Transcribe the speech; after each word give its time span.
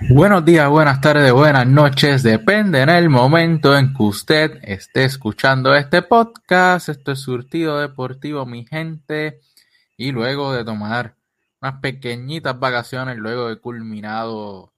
Buenos 0.00 0.44
días, 0.44 0.70
buenas 0.70 1.00
tardes, 1.00 1.32
buenas 1.32 1.66
noches, 1.66 2.22
depende 2.22 2.80
en 2.80 2.88
el 2.88 3.10
momento 3.10 3.76
en 3.76 3.92
que 3.92 4.02
usted 4.04 4.60
esté 4.62 5.02
escuchando 5.02 5.74
este 5.74 6.02
podcast. 6.02 6.88
Esto 6.88 7.10
es 7.10 7.18
Surtido 7.18 7.80
Deportivo, 7.80 8.46
mi 8.46 8.64
gente. 8.64 9.40
Y 9.96 10.12
luego 10.12 10.52
de 10.52 10.64
tomar 10.64 11.16
unas 11.60 11.80
pequeñitas 11.80 12.58
vacaciones, 12.60 13.16
luego 13.16 13.48
de 13.48 13.58
culminado 13.58 14.72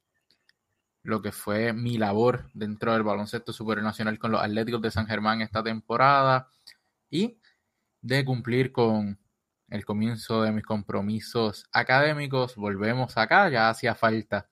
lo 1.02 1.20
que 1.20 1.32
fue 1.32 1.74
mi 1.74 1.98
labor 1.98 2.50
dentro 2.54 2.94
del 2.94 3.02
baloncesto 3.02 3.52
supernacional 3.52 4.18
con 4.18 4.32
los 4.32 4.42
Atléticos 4.42 4.80
de 4.80 4.90
San 4.90 5.06
Germán 5.06 5.42
esta 5.42 5.62
temporada 5.62 6.48
y 7.10 7.38
de 8.00 8.24
cumplir 8.24 8.72
con 8.72 9.18
el 9.68 9.84
comienzo 9.84 10.42
de 10.42 10.52
mis 10.52 10.64
compromisos 10.64 11.68
académicos, 11.72 12.56
volvemos 12.56 13.18
acá, 13.18 13.50
ya 13.50 13.68
hacía 13.68 13.94
falta 13.94 14.49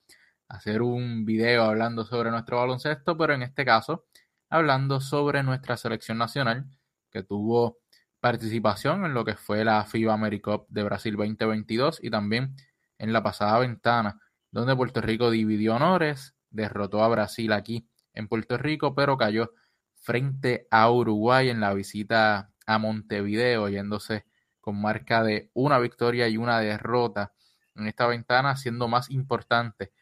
hacer 0.49 0.83
un 0.83 1.25
video 1.25 1.65
hablando 1.65 2.05
sobre 2.05 2.31
nuestro 2.31 2.59
baloncesto, 2.59 3.17
pero 3.17 3.35
en 3.35 3.43
este 3.43 3.65
caso 3.65 4.07
hablando 4.51 5.01
sobre 5.01 5.43
nuestra 5.43 5.77
selección 5.77 6.19
nacional 6.19 6.67
que 7.11 7.23
tuvo 7.23 7.79
participación 8.21 9.05
en 9.05 9.15
lo 9.15 9.25
que 9.25 9.37
fue 9.37 9.65
la 9.65 9.85
FIBA 9.85 10.15
AmeriCup 10.15 10.67
de 10.69 10.83
Brasil 10.83 11.17
2022 11.17 12.01
y 12.03 12.11
también 12.11 12.57
en 12.99 13.13
la 13.13 13.23
pasada 13.23 13.59
ventana, 13.59 14.21
donde 14.51 14.75
Puerto 14.75 15.01
Rico 15.01 15.31
dividió 15.31 15.77
honores, 15.77 16.35
derrotó 16.51 17.05
a 17.05 17.09
Brasil 17.09 17.53
aquí 17.53 17.89
en 18.15 18.27
Puerto 18.27 18.57
Rico, 18.59 18.95
pero 18.95 19.17
cayó 19.17 19.53
frente 19.95 20.67
a 20.71 20.91
Uruguay 20.91 21.51
en 21.51 21.61
la 21.61 21.75
visita 21.75 22.51
a 22.67 22.79
Montevideo, 22.79 23.69
yéndose 23.69 24.25
con 24.61 24.81
marca 24.81 25.23
de 25.23 25.51
una 25.55 25.79
victoria 25.79 26.29
y 26.29 26.37
una 26.37 26.59
derrota 26.61 27.33
en 27.75 27.87
esta 27.87 28.07
ventana, 28.07 28.57
siendo 28.57 28.89
más 28.89 29.11
importante 29.11 29.93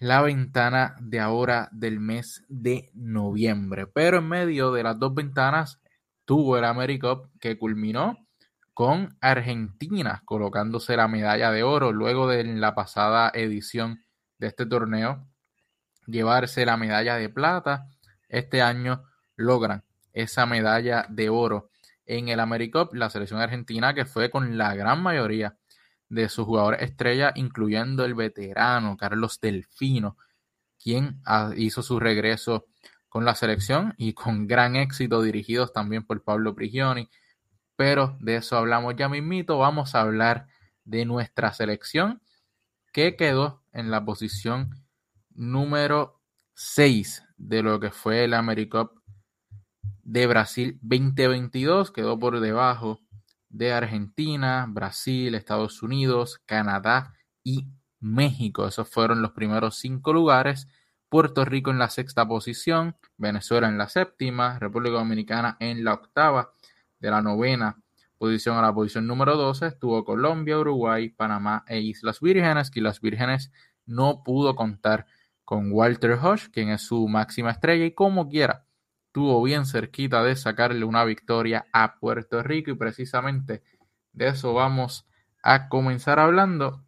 la 0.00 0.22
ventana 0.22 0.96
de 0.98 1.20
ahora 1.20 1.68
del 1.72 2.00
mes 2.00 2.42
de 2.48 2.90
noviembre. 2.94 3.86
Pero 3.86 4.18
en 4.18 4.28
medio 4.28 4.72
de 4.72 4.82
las 4.82 4.98
dos 4.98 5.14
ventanas 5.14 5.78
tuvo 6.24 6.56
el 6.56 6.64
AmeriCup 6.64 7.26
que 7.38 7.58
culminó 7.58 8.16
con 8.72 9.14
Argentina 9.20 10.22
colocándose 10.24 10.96
la 10.96 11.06
medalla 11.06 11.52
de 11.52 11.62
oro 11.62 11.92
luego 11.92 12.26
de 12.28 12.42
la 12.44 12.74
pasada 12.74 13.30
edición 13.34 14.02
de 14.38 14.46
este 14.46 14.64
torneo 14.64 15.28
llevarse 16.06 16.64
la 16.64 16.78
medalla 16.78 17.16
de 17.16 17.28
plata. 17.28 17.86
Este 18.26 18.62
año 18.62 19.04
logran 19.36 19.84
esa 20.14 20.46
medalla 20.46 21.04
de 21.10 21.28
oro 21.28 21.70
en 22.06 22.30
el 22.30 22.40
AmeriCup, 22.40 22.94
la 22.94 23.10
selección 23.10 23.40
argentina 23.40 23.92
que 23.92 24.06
fue 24.06 24.30
con 24.30 24.56
la 24.56 24.74
gran 24.74 25.02
mayoría 25.02 25.59
de 26.10 26.28
sus 26.28 26.44
jugadores 26.44 26.82
estrella, 26.82 27.32
incluyendo 27.34 28.04
el 28.04 28.14
veterano 28.14 28.96
Carlos 28.98 29.40
Delfino, 29.40 30.18
quien 30.78 31.22
hizo 31.56 31.82
su 31.82 31.98
regreso 31.98 32.66
con 33.08 33.24
la 33.24 33.34
selección 33.34 33.94
y 33.96 34.12
con 34.12 34.46
gran 34.46 34.76
éxito, 34.76 35.22
dirigidos 35.22 35.72
también 35.72 36.04
por 36.04 36.22
Pablo 36.22 36.54
Prigioni. 36.54 37.08
Pero 37.76 38.16
de 38.20 38.36
eso 38.36 38.56
hablamos 38.56 38.94
ya 38.96 39.08
mismito. 39.08 39.58
Vamos 39.58 39.94
a 39.94 40.02
hablar 40.02 40.46
de 40.84 41.04
nuestra 41.04 41.52
selección 41.52 42.20
que 42.92 43.16
quedó 43.16 43.62
en 43.72 43.90
la 43.90 44.04
posición 44.04 44.84
número 45.30 46.20
6 46.54 47.24
de 47.36 47.62
lo 47.62 47.80
que 47.80 47.90
fue 47.90 48.24
el 48.24 48.34
AmeriCup 48.34 48.92
de 50.02 50.26
Brasil 50.26 50.78
2022. 50.82 51.92
Quedó 51.92 52.18
por 52.18 52.40
debajo 52.40 53.00
de 53.50 53.72
Argentina, 53.72 54.66
Brasil, 54.68 55.34
Estados 55.34 55.82
Unidos, 55.82 56.40
Canadá 56.46 57.12
y 57.44 57.68
México. 57.98 58.66
Esos 58.66 58.88
fueron 58.88 59.20
los 59.20 59.32
primeros 59.32 59.76
cinco 59.76 60.12
lugares. 60.12 60.68
Puerto 61.10 61.44
Rico 61.44 61.70
en 61.70 61.78
la 61.78 61.90
sexta 61.90 62.26
posición, 62.26 62.96
Venezuela 63.16 63.68
en 63.68 63.76
la 63.76 63.88
séptima, 63.88 64.58
República 64.58 64.96
Dominicana 64.96 65.56
en 65.60 65.84
la 65.84 65.94
octava, 65.94 66.52
de 67.00 67.10
la 67.10 67.20
novena 67.20 67.82
posición 68.20 68.58
a 68.58 68.62
la 68.62 68.74
posición 68.74 69.06
número 69.06 69.34
12 69.34 69.66
estuvo 69.66 70.04
Colombia, 70.04 70.58
Uruguay, 70.58 71.08
Panamá 71.08 71.64
e 71.66 71.80
Islas 71.80 72.20
Vírgenes, 72.20 72.70
que 72.70 72.82
las 72.82 73.00
Vírgenes 73.00 73.50
no 73.86 74.22
pudo 74.22 74.54
contar 74.54 75.06
con 75.44 75.72
Walter 75.72 76.12
Hodge, 76.12 76.50
quien 76.52 76.68
es 76.68 76.82
su 76.82 77.08
máxima 77.08 77.50
estrella, 77.50 77.86
y 77.86 77.94
como 77.94 78.28
quiera, 78.28 78.66
estuvo 79.10 79.42
bien 79.42 79.66
cerquita 79.66 80.22
de 80.22 80.36
sacarle 80.36 80.84
una 80.84 81.04
victoria 81.04 81.66
a 81.72 81.96
Puerto 81.98 82.44
Rico 82.44 82.70
y 82.70 82.76
precisamente 82.76 83.64
de 84.12 84.28
eso 84.28 84.54
vamos 84.54 85.04
a 85.42 85.68
comenzar 85.68 86.20
hablando. 86.20 86.84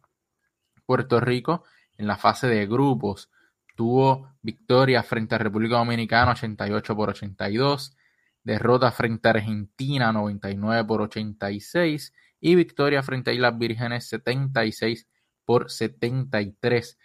Puerto 0.85 1.19
Rico 1.19 1.65
en 1.97 2.07
la 2.07 2.15
fase 2.15 2.47
de 2.47 2.65
grupos 2.65 3.29
tuvo 3.75 4.37
victoria 4.41 5.03
frente 5.03 5.35
a 5.35 5.37
República 5.37 5.75
Dominicana 5.75 6.31
88 6.31 6.95
por 6.95 7.09
82, 7.09 7.97
derrota 8.41 8.89
frente 8.93 9.27
a 9.27 9.31
Argentina 9.31 10.13
99 10.13 10.85
por 10.85 11.01
86 11.01 12.13
y 12.39 12.55
victoria 12.55 13.03
frente 13.03 13.31
a 13.31 13.33
Islas 13.33 13.57
Vírgenes 13.57 14.07
76 14.07 15.09
por 15.43 15.69
73. 15.69 16.97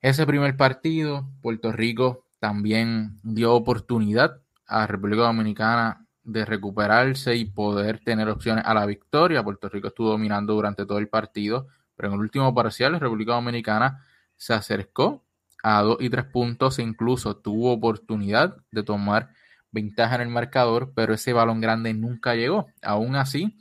Ese 0.00 0.26
primer 0.26 0.56
partido, 0.56 1.28
Puerto 1.42 1.72
Rico 1.72 2.29
también 2.40 3.20
dio 3.22 3.54
oportunidad 3.54 4.40
a 4.66 4.86
República 4.86 5.22
Dominicana 5.22 6.06
de 6.24 6.44
recuperarse 6.44 7.36
y 7.36 7.44
poder 7.44 8.00
tener 8.00 8.28
opciones 8.28 8.64
a 8.66 8.74
la 8.74 8.86
victoria. 8.86 9.44
Puerto 9.44 9.68
Rico 9.68 9.88
estuvo 9.88 10.10
dominando 10.10 10.54
durante 10.54 10.86
todo 10.86 10.98
el 10.98 11.08
partido, 11.08 11.68
pero 11.94 12.08
en 12.08 12.14
el 12.14 12.20
último 12.20 12.54
parcial 12.54 12.98
República 12.98 13.34
Dominicana 13.34 14.04
se 14.36 14.54
acercó 14.54 15.22
a 15.62 15.82
dos 15.82 15.98
y 16.00 16.08
tres 16.08 16.24
puntos 16.24 16.78
e 16.78 16.82
incluso 16.82 17.36
tuvo 17.36 17.72
oportunidad 17.72 18.56
de 18.70 18.82
tomar 18.82 19.30
ventaja 19.70 20.16
en 20.16 20.22
el 20.22 20.28
marcador, 20.28 20.92
pero 20.94 21.14
ese 21.14 21.32
balón 21.32 21.60
grande 21.60 21.92
nunca 21.92 22.34
llegó. 22.34 22.68
Aún 22.82 23.16
así, 23.16 23.58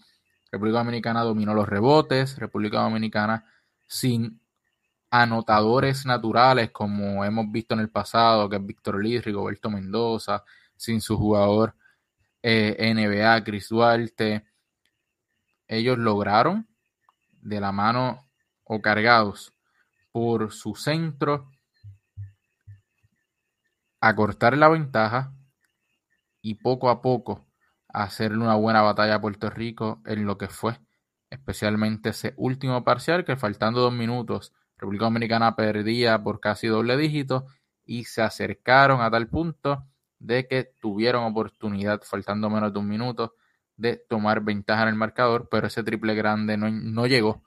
República 0.51 0.79
Dominicana 0.79 1.21
dominó 1.23 1.53
los 1.53 1.67
rebotes, 1.67 2.37
República 2.37 2.81
Dominicana 2.81 3.45
sin 3.87 4.39
anotadores 5.11 6.05
naturales 6.05 6.71
como 6.71 7.23
hemos 7.25 7.51
visto 7.51 7.73
en 7.73 7.81
el 7.81 7.89
pasado, 7.89 8.49
que 8.49 8.57
es 8.57 8.65
Víctor 8.65 9.03
Liz, 9.03 9.23
Rigoberto 9.23 9.69
Mendoza, 9.69 10.43
sin 10.75 11.01
su 11.01 11.17
jugador 11.17 11.75
eh, 12.41 12.93
NBA, 12.93 13.43
Chris 13.43 13.69
Duarte. 13.69 14.45
Ellos 15.67 15.97
lograron, 15.97 16.67
de 17.41 17.59
la 17.59 17.71
mano 17.71 18.29
o 18.63 18.81
cargados 18.81 19.53
por 20.11 20.51
su 20.51 20.75
centro, 20.75 21.49
acortar 24.01 24.57
la 24.57 24.69
ventaja 24.69 25.33
y 26.41 26.55
poco 26.55 26.89
a 26.89 27.01
poco 27.01 27.47
hacerle 27.87 28.37
una 28.37 28.55
buena 28.55 28.81
batalla 28.81 29.15
a 29.15 29.21
Puerto 29.21 29.49
Rico 29.49 30.01
en 30.05 30.25
lo 30.25 30.37
que 30.37 30.47
fue 30.47 30.79
especialmente 31.29 32.09
ese 32.09 32.33
último 32.37 32.83
parcial 32.83 33.25
que 33.25 33.35
faltando 33.35 33.81
dos 33.81 33.93
minutos 33.93 34.53
República 34.79 35.05
Dominicana 35.05 35.55
perdía 35.55 36.23
por 36.23 36.39
casi 36.39 36.67
doble 36.67 36.97
dígito 36.97 37.45
y 37.85 38.05
se 38.05 38.21
acercaron 38.21 39.01
a 39.01 39.11
tal 39.11 39.27
punto 39.27 39.85
de 40.19 40.47
que 40.47 40.63
tuvieron 40.79 41.23
oportunidad, 41.23 42.01
faltando 42.03 42.49
menos 42.49 42.73
de 42.73 42.79
un 42.79 42.87
minuto, 42.87 43.35
de 43.75 43.97
tomar 43.97 44.41
ventaja 44.41 44.83
en 44.83 44.89
el 44.89 44.95
marcador, 44.95 45.47
pero 45.49 45.67
ese 45.67 45.83
triple 45.83 46.15
grande 46.15 46.57
no, 46.57 46.69
no 46.69 47.07
llegó 47.07 47.43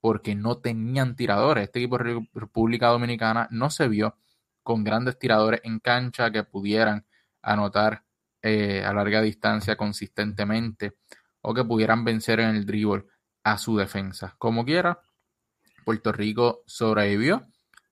porque 0.00 0.34
no 0.34 0.58
tenían 0.58 1.16
tiradores. 1.16 1.64
Este 1.64 1.78
equipo 1.78 1.96
de 1.98 2.28
República 2.34 2.88
Dominicana 2.88 3.48
no 3.50 3.70
se 3.70 3.88
vio 3.88 4.16
con 4.62 4.84
grandes 4.84 5.18
tiradores 5.18 5.60
en 5.64 5.78
cancha 5.78 6.30
que 6.30 6.44
pudieran 6.44 7.06
anotar 7.40 8.04
eh, 8.42 8.84
a 8.84 8.92
larga 8.92 9.22
distancia 9.22 9.76
consistentemente 9.76 10.96
o 11.40 11.54
que 11.54 11.64
pudieran 11.64 12.04
vencer 12.04 12.40
en 12.40 12.56
el 12.56 12.66
dribble 12.66 13.06
a 13.44 13.58
su 13.58 13.76
defensa. 13.76 14.34
Como 14.38 14.64
quiera, 14.64 15.00
Puerto 15.84 16.12
Rico 16.12 16.62
sobrevivió 16.66 17.46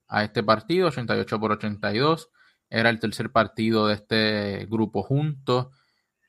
a 0.08 0.24
este 0.24 0.42
partido, 0.42 0.88
88 0.88 1.40
por 1.40 1.52
82. 1.52 2.30
Era 2.68 2.90
el 2.90 2.98
tercer 2.98 3.30
partido 3.30 3.86
de 3.86 3.94
este 3.94 4.66
grupo 4.70 5.02
junto. 5.02 5.70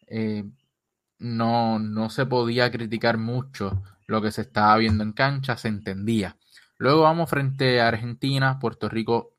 Eh, 0.07 0.43
no, 1.19 1.79
no 1.79 2.09
se 2.09 2.25
podía 2.25 2.71
criticar 2.71 3.17
mucho 3.17 3.81
lo 4.07 4.21
que 4.21 4.31
se 4.31 4.41
estaba 4.41 4.77
viendo 4.77 5.03
en 5.03 5.13
cancha, 5.13 5.57
se 5.57 5.69
entendía. 5.69 6.37
Luego 6.77 7.01
vamos 7.01 7.29
frente 7.29 7.81
a 7.81 7.87
Argentina. 7.87 8.59
Puerto 8.59 8.89
Rico 8.89 9.33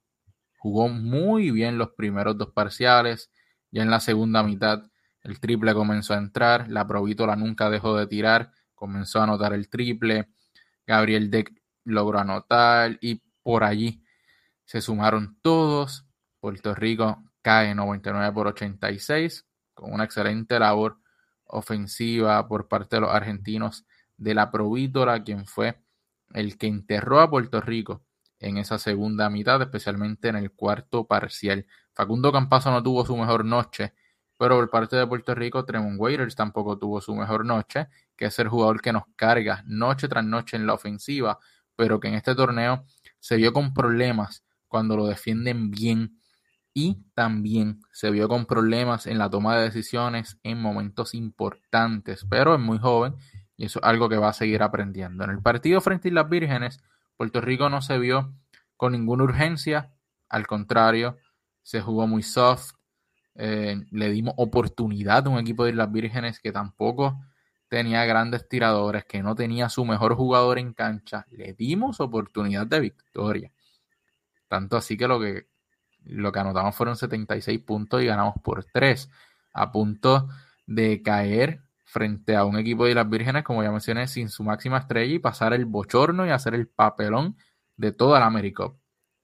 jugó 0.58 0.88
muy 0.88 1.50
bien 1.50 1.78
los 1.78 1.90
primeros 1.90 2.38
dos 2.38 2.52
parciales. 2.52 3.30
Ya 3.70 3.82
en 3.82 3.90
la 3.90 4.00
segunda 4.00 4.42
mitad 4.42 4.82
el 5.22 5.40
triple 5.40 5.74
comenzó 5.74 6.14
a 6.14 6.18
entrar. 6.18 6.70
La 6.70 6.86
Provítola 6.86 7.36
nunca 7.36 7.70
dejó 7.70 7.96
de 7.96 8.06
tirar. 8.06 8.52
Comenzó 8.74 9.20
a 9.20 9.24
anotar 9.24 9.52
el 9.52 9.68
triple. 9.68 10.28
Gabriel 10.86 11.30
Deck 11.30 11.52
logró 11.84 12.18
anotar 12.18 12.98
y 13.00 13.22
por 13.42 13.64
allí 13.64 14.02
se 14.64 14.80
sumaron 14.80 15.38
todos. 15.42 16.06
Puerto 16.40 16.74
Rico 16.74 17.22
cae 17.42 17.74
99 17.74 18.32
por 18.32 18.48
86 18.48 19.46
con 19.74 19.92
una 19.92 20.04
excelente 20.04 20.58
labor 20.58 20.98
ofensiva 21.46 22.46
por 22.48 22.68
parte 22.68 22.96
de 22.96 23.00
los 23.00 23.10
argentinos 23.10 23.84
de 24.16 24.34
la 24.34 24.50
Provítora, 24.50 25.22
quien 25.22 25.46
fue 25.46 25.80
el 26.32 26.58
que 26.58 26.66
enterró 26.66 27.20
a 27.20 27.30
Puerto 27.30 27.60
Rico 27.60 28.02
en 28.38 28.58
esa 28.58 28.78
segunda 28.78 29.30
mitad, 29.30 29.60
especialmente 29.62 30.28
en 30.28 30.36
el 30.36 30.52
cuarto 30.52 31.06
parcial. 31.06 31.66
Facundo 31.92 32.32
Campazo 32.32 32.70
no 32.70 32.82
tuvo 32.82 33.04
su 33.06 33.16
mejor 33.16 33.44
noche, 33.44 33.94
pero 34.38 34.56
por 34.56 34.70
parte 34.70 34.96
de 34.96 35.06
Puerto 35.06 35.34
Rico, 35.34 35.64
Tremont 35.64 35.98
Waiters 35.98 36.34
tampoco 36.34 36.78
tuvo 36.78 37.00
su 37.00 37.14
mejor 37.14 37.44
noche, 37.44 37.88
que 38.16 38.26
es 38.26 38.38
el 38.38 38.48
jugador 38.48 38.80
que 38.80 38.92
nos 38.92 39.04
carga 39.16 39.62
noche 39.66 40.08
tras 40.08 40.24
noche 40.24 40.56
en 40.56 40.66
la 40.66 40.74
ofensiva, 40.74 41.38
pero 41.76 42.00
que 42.00 42.08
en 42.08 42.14
este 42.14 42.34
torneo 42.34 42.84
se 43.18 43.36
vio 43.36 43.52
con 43.52 43.72
problemas 43.74 44.44
cuando 44.68 44.96
lo 44.96 45.06
defienden 45.06 45.70
bien 45.70 46.18
y 46.72 47.04
también 47.14 47.80
se 47.92 48.10
vio 48.10 48.28
con 48.28 48.46
problemas 48.46 49.06
en 49.06 49.18
la 49.18 49.30
toma 49.30 49.56
de 49.56 49.64
decisiones 49.64 50.38
en 50.42 50.60
momentos 50.60 51.14
importantes, 51.14 52.26
pero 52.28 52.54
es 52.54 52.60
muy 52.60 52.78
joven 52.78 53.14
y 53.56 53.66
eso 53.66 53.78
es 53.78 53.84
algo 53.84 54.08
que 54.08 54.18
va 54.18 54.30
a 54.30 54.32
seguir 54.32 54.62
aprendiendo. 54.62 55.24
En 55.24 55.30
el 55.30 55.40
partido 55.40 55.80
frente 55.80 56.08
a 56.08 56.12
las 56.12 56.28
Vírgenes, 56.28 56.82
Puerto 57.16 57.40
Rico 57.40 57.70
no 57.70 57.80
se 57.80 57.98
vio 57.98 58.34
con 58.76 58.92
ninguna 58.92 59.22
urgencia, 59.22 59.92
al 60.28 60.48
contrario, 60.48 61.16
se 61.62 61.80
jugó 61.80 62.08
muy 62.08 62.24
soft, 62.24 62.72
eh, 63.36 63.76
le 63.90 64.10
dimos 64.10 64.34
oportunidad 64.36 65.26
a 65.26 65.30
un 65.30 65.38
equipo 65.38 65.64
de 65.64 65.70
Islas 65.70 65.92
Vírgenes 65.92 66.40
que 66.40 66.50
tampoco 66.50 67.20
tenía 67.74 68.04
grandes 68.04 68.48
tiradores, 68.48 69.04
que 69.04 69.22
no 69.22 69.34
tenía 69.34 69.68
su 69.68 69.84
mejor 69.84 70.14
jugador 70.14 70.58
en 70.58 70.72
cancha, 70.72 71.26
le 71.30 71.54
dimos 71.54 72.00
oportunidad 72.00 72.66
de 72.66 72.80
victoria. 72.80 73.52
Tanto 74.48 74.76
así 74.76 74.96
que 74.96 75.08
lo 75.08 75.20
que, 75.20 75.48
lo 76.04 76.32
que 76.32 76.38
anotamos 76.38 76.74
fueron 76.74 76.96
76 76.96 77.60
puntos 77.60 78.02
y 78.02 78.06
ganamos 78.06 78.34
por 78.42 78.64
3, 78.64 79.10
a 79.52 79.72
punto 79.72 80.28
de 80.66 81.02
caer 81.02 81.62
frente 81.84 82.36
a 82.36 82.44
un 82.44 82.58
equipo 82.58 82.86
de 82.86 82.94
las 82.94 83.08
Vírgenes, 83.08 83.44
como 83.44 83.62
ya 83.62 83.70
mencioné, 83.70 84.08
sin 84.08 84.28
su 84.28 84.42
máxima 84.42 84.78
estrella 84.78 85.14
y 85.14 85.18
pasar 85.18 85.52
el 85.52 85.66
bochorno 85.66 86.26
y 86.26 86.30
hacer 86.30 86.54
el 86.54 86.68
papelón 86.68 87.36
de 87.76 87.92
toda 87.92 88.20
la 88.20 88.26
América. 88.26 88.72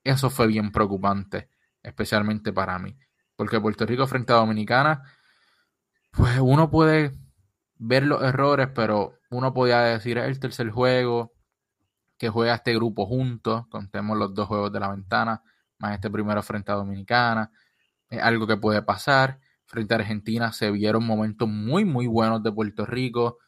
Eso 0.05 0.31
fue 0.31 0.47
bien 0.47 0.73
preocupante, 0.73 1.49
especialmente 1.83 2.53
para 2.53 2.79
mí 2.79 2.97
porque 3.41 3.59
Puerto 3.59 3.87
Rico 3.87 4.07
frente 4.07 4.35
a 4.35 4.37
Dominicana, 4.37 5.03
pues 6.11 6.39
uno 6.41 6.71
puede 6.71 7.11
ver 7.81 8.05
los 8.05 8.23
errores, 8.23 8.69
pero 8.75 9.15
uno 9.31 9.55
podía 9.55 9.81
decir 9.81 10.19
es 10.19 10.27
el 10.27 10.39
tercer 10.39 10.71
juego 10.71 11.33
que 12.19 12.29
juega 12.29 12.55
este 12.55 12.75
grupo 12.75 13.07
juntos, 13.07 13.67
contemos 13.69 14.19
los 14.19 14.35
dos 14.35 14.47
juegos 14.47 14.71
de 14.71 14.81
la 14.81 14.91
ventana, 14.91 15.43
más 15.79 15.95
este 15.95 16.11
primero 16.11 16.43
frente 16.43 16.71
a 16.71 16.75
Dominicana, 16.75 17.51
es 18.11 18.21
algo 18.21 18.47
que 18.47 18.59
puede 18.59 18.83
pasar. 18.83 19.41
Frente 19.65 19.95
a 19.95 19.99
Argentina 19.99 20.53
se 20.53 20.71
vieron 20.71 21.07
momentos 21.07 21.49
muy, 21.49 21.85
muy 21.87 22.07
buenos 22.07 22.43
de 22.43 22.53
Puerto 22.53 22.85
Rico, 22.85 23.39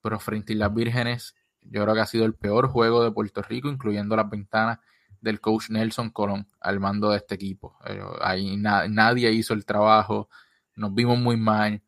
pero 0.00 0.20
frente 0.20 0.52
a 0.52 0.56
las 0.56 0.74
Vírgenes, 0.74 1.34
yo 1.62 1.82
creo 1.82 1.94
que 1.94 2.00
ha 2.00 2.06
sido 2.06 2.24
el 2.24 2.34
peor 2.34 2.68
juego 2.68 3.02
de 3.02 3.10
Puerto 3.10 3.42
Rico, 3.42 3.68
incluyendo 3.68 4.14
las 4.14 4.30
ventanas 4.30 4.78
del 5.20 5.40
coach 5.40 5.70
Nelson 5.70 6.10
Colón 6.10 6.48
al 6.60 6.78
mando 6.78 7.10
de 7.10 7.16
este 7.16 7.34
equipo. 7.34 7.78
Eh, 7.86 8.00
ahí 8.20 8.56
nadie 8.56 9.32
hizo 9.32 9.54
el 9.54 9.64
trabajo, 9.64 10.28
nos 10.76 10.94
vimos 10.94 11.18
muy 11.18 11.36
mal. 11.36 11.82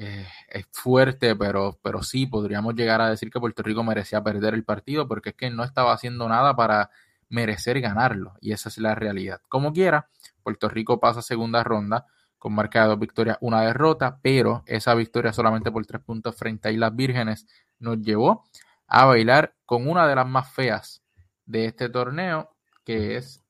Eh, 0.00 0.28
es 0.48 0.64
fuerte, 0.70 1.34
pero, 1.34 1.76
pero 1.82 2.04
sí 2.04 2.24
podríamos 2.24 2.76
llegar 2.76 3.00
a 3.00 3.10
decir 3.10 3.30
que 3.32 3.40
Puerto 3.40 3.64
Rico 3.64 3.82
merecía 3.82 4.22
perder 4.22 4.54
el 4.54 4.62
partido 4.62 5.08
porque 5.08 5.30
es 5.30 5.34
que 5.34 5.50
no 5.50 5.64
estaba 5.64 5.92
haciendo 5.92 6.28
nada 6.28 6.54
para 6.54 6.90
merecer 7.28 7.80
ganarlo 7.80 8.34
y 8.40 8.52
esa 8.52 8.68
es 8.68 8.78
la 8.78 8.94
realidad. 8.94 9.40
Como 9.48 9.72
quiera, 9.72 10.08
Puerto 10.44 10.68
Rico 10.68 11.00
pasa 11.00 11.20
segunda 11.20 11.64
ronda 11.64 12.06
con 12.38 12.52
marca 12.54 12.82
de 12.82 12.90
dos 12.90 13.00
victorias, 13.00 13.38
una 13.40 13.62
derrota, 13.62 14.20
pero 14.22 14.62
esa 14.66 14.94
victoria 14.94 15.32
solamente 15.32 15.72
por 15.72 15.84
tres 15.84 16.00
puntos 16.02 16.36
frente 16.36 16.68
a 16.68 16.70
Islas 16.70 16.94
Vírgenes 16.94 17.48
nos 17.80 18.00
llevó 18.00 18.44
a 18.86 19.04
bailar 19.04 19.56
con 19.66 19.88
una 19.88 20.06
de 20.06 20.14
las 20.14 20.28
más 20.28 20.52
feas 20.52 21.02
de 21.44 21.64
este 21.64 21.88
torneo 21.88 22.54
que 22.84 23.16
es 23.16 23.42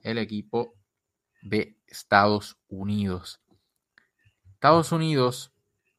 el 0.00 0.18
equipo 0.18 0.74
de 1.42 1.76
Estados 1.86 2.58
Unidos. 2.66 3.40
Estados 4.50 4.90
Unidos 4.90 5.52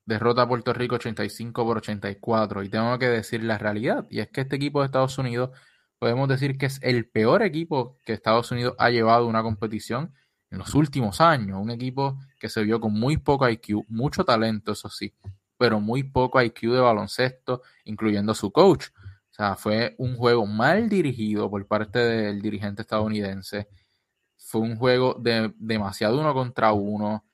derrota 0.07 0.42
a 0.44 0.48
Puerto 0.48 0.74
Rico 0.74 0.95
85 0.95 1.63
por 1.63 1.77
84 1.77 2.63
y 2.63 2.69
tengo 2.69 2.98
que 2.98 3.07
decir 3.07 3.44
la 3.44 3.59
realidad 3.59 4.07
y 4.09 4.21
es 4.21 4.30
que 4.30 4.42
este 4.42 4.56
equipo 4.56 4.80
de 4.80 4.88
Estados 4.88 5.18
Unidos 5.19 5.51
podemos 6.00 6.27
decir 6.27 6.57
que 6.57 6.65
es 6.65 6.80
el 6.81 7.07
peor 7.07 7.44
equipo 7.44 7.98
que 8.06 8.13
Estados 8.13 8.51
Unidos 8.51 8.74
ha 8.80 8.89
llevado 8.89 9.25
a 9.25 9.27
una 9.27 9.44
competición 9.44 10.13
en 10.50 10.59
los 10.59 10.74
últimos 10.75 11.21
años, 11.21 11.59
un 11.62 11.71
equipo 11.71 12.19
que 12.39 12.50
se 12.50 12.63
vio 12.63 12.80
con 12.80 12.94
muy 12.94 13.18
poco 13.18 13.50
IQ, 13.50 13.86
mucho 13.89 14.24
talento 14.24 14.71
eso 14.71 14.89
sí, 14.89 15.13
pero 15.57 15.80
muy 15.80 16.04
poco 16.04 16.42
IQ 16.42 16.71
de 16.71 16.80
baloncesto, 16.80 17.62
incluyendo 17.86 18.33
su 18.33 18.51
coach. 18.51 18.88
O 19.31 19.33
sea, 19.33 19.56
fue 19.56 19.95
un 19.98 20.15
juego 20.15 20.45
mal 20.45 20.89
dirigido 20.89 21.50
por 21.50 21.68
parte 21.68 22.00
del 22.00 22.42
dirigente 22.42 22.83
estadounidense. 22.83 23.68
Fue 24.38 24.62
un 24.62 24.77
juego 24.77 25.15
de 25.19 25.54
demasiado 25.57 26.19
uno 26.19 26.33
contra 26.33 26.71
uno. 26.74 27.25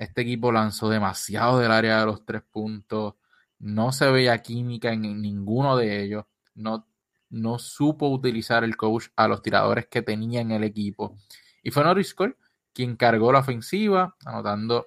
Este 0.00 0.22
equipo 0.22 0.50
lanzó 0.50 0.88
demasiado 0.88 1.58
del 1.58 1.70
área 1.70 2.00
de 2.00 2.06
los 2.06 2.24
tres 2.24 2.40
puntos. 2.50 3.16
No 3.58 3.92
se 3.92 4.10
veía 4.10 4.40
química 4.40 4.90
en 4.90 5.02
ninguno 5.20 5.76
de 5.76 6.02
ellos. 6.02 6.24
No, 6.54 6.88
no 7.28 7.58
supo 7.58 8.08
utilizar 8.08 8.64
el 8.64 8.78
coach 8.78 9.08
a 9.14 9.28
los 9.28 9.42
tiradores 9.42 9.88
que 9.88 10.00
tenía 10.00 10.40
en 10.40 10.52
el 10.52 10.64
equipo. 10.64 11.18
Y 11.62 11.70
fue 11.70 11.84
Norris 11.84 12.14
Cole 12.14 12.36
quien 12.72 12.96
cargó 12.96 13.30
la 13.30 13.40
ofensiva, 13.40 14.16
anotando 14.24 14.86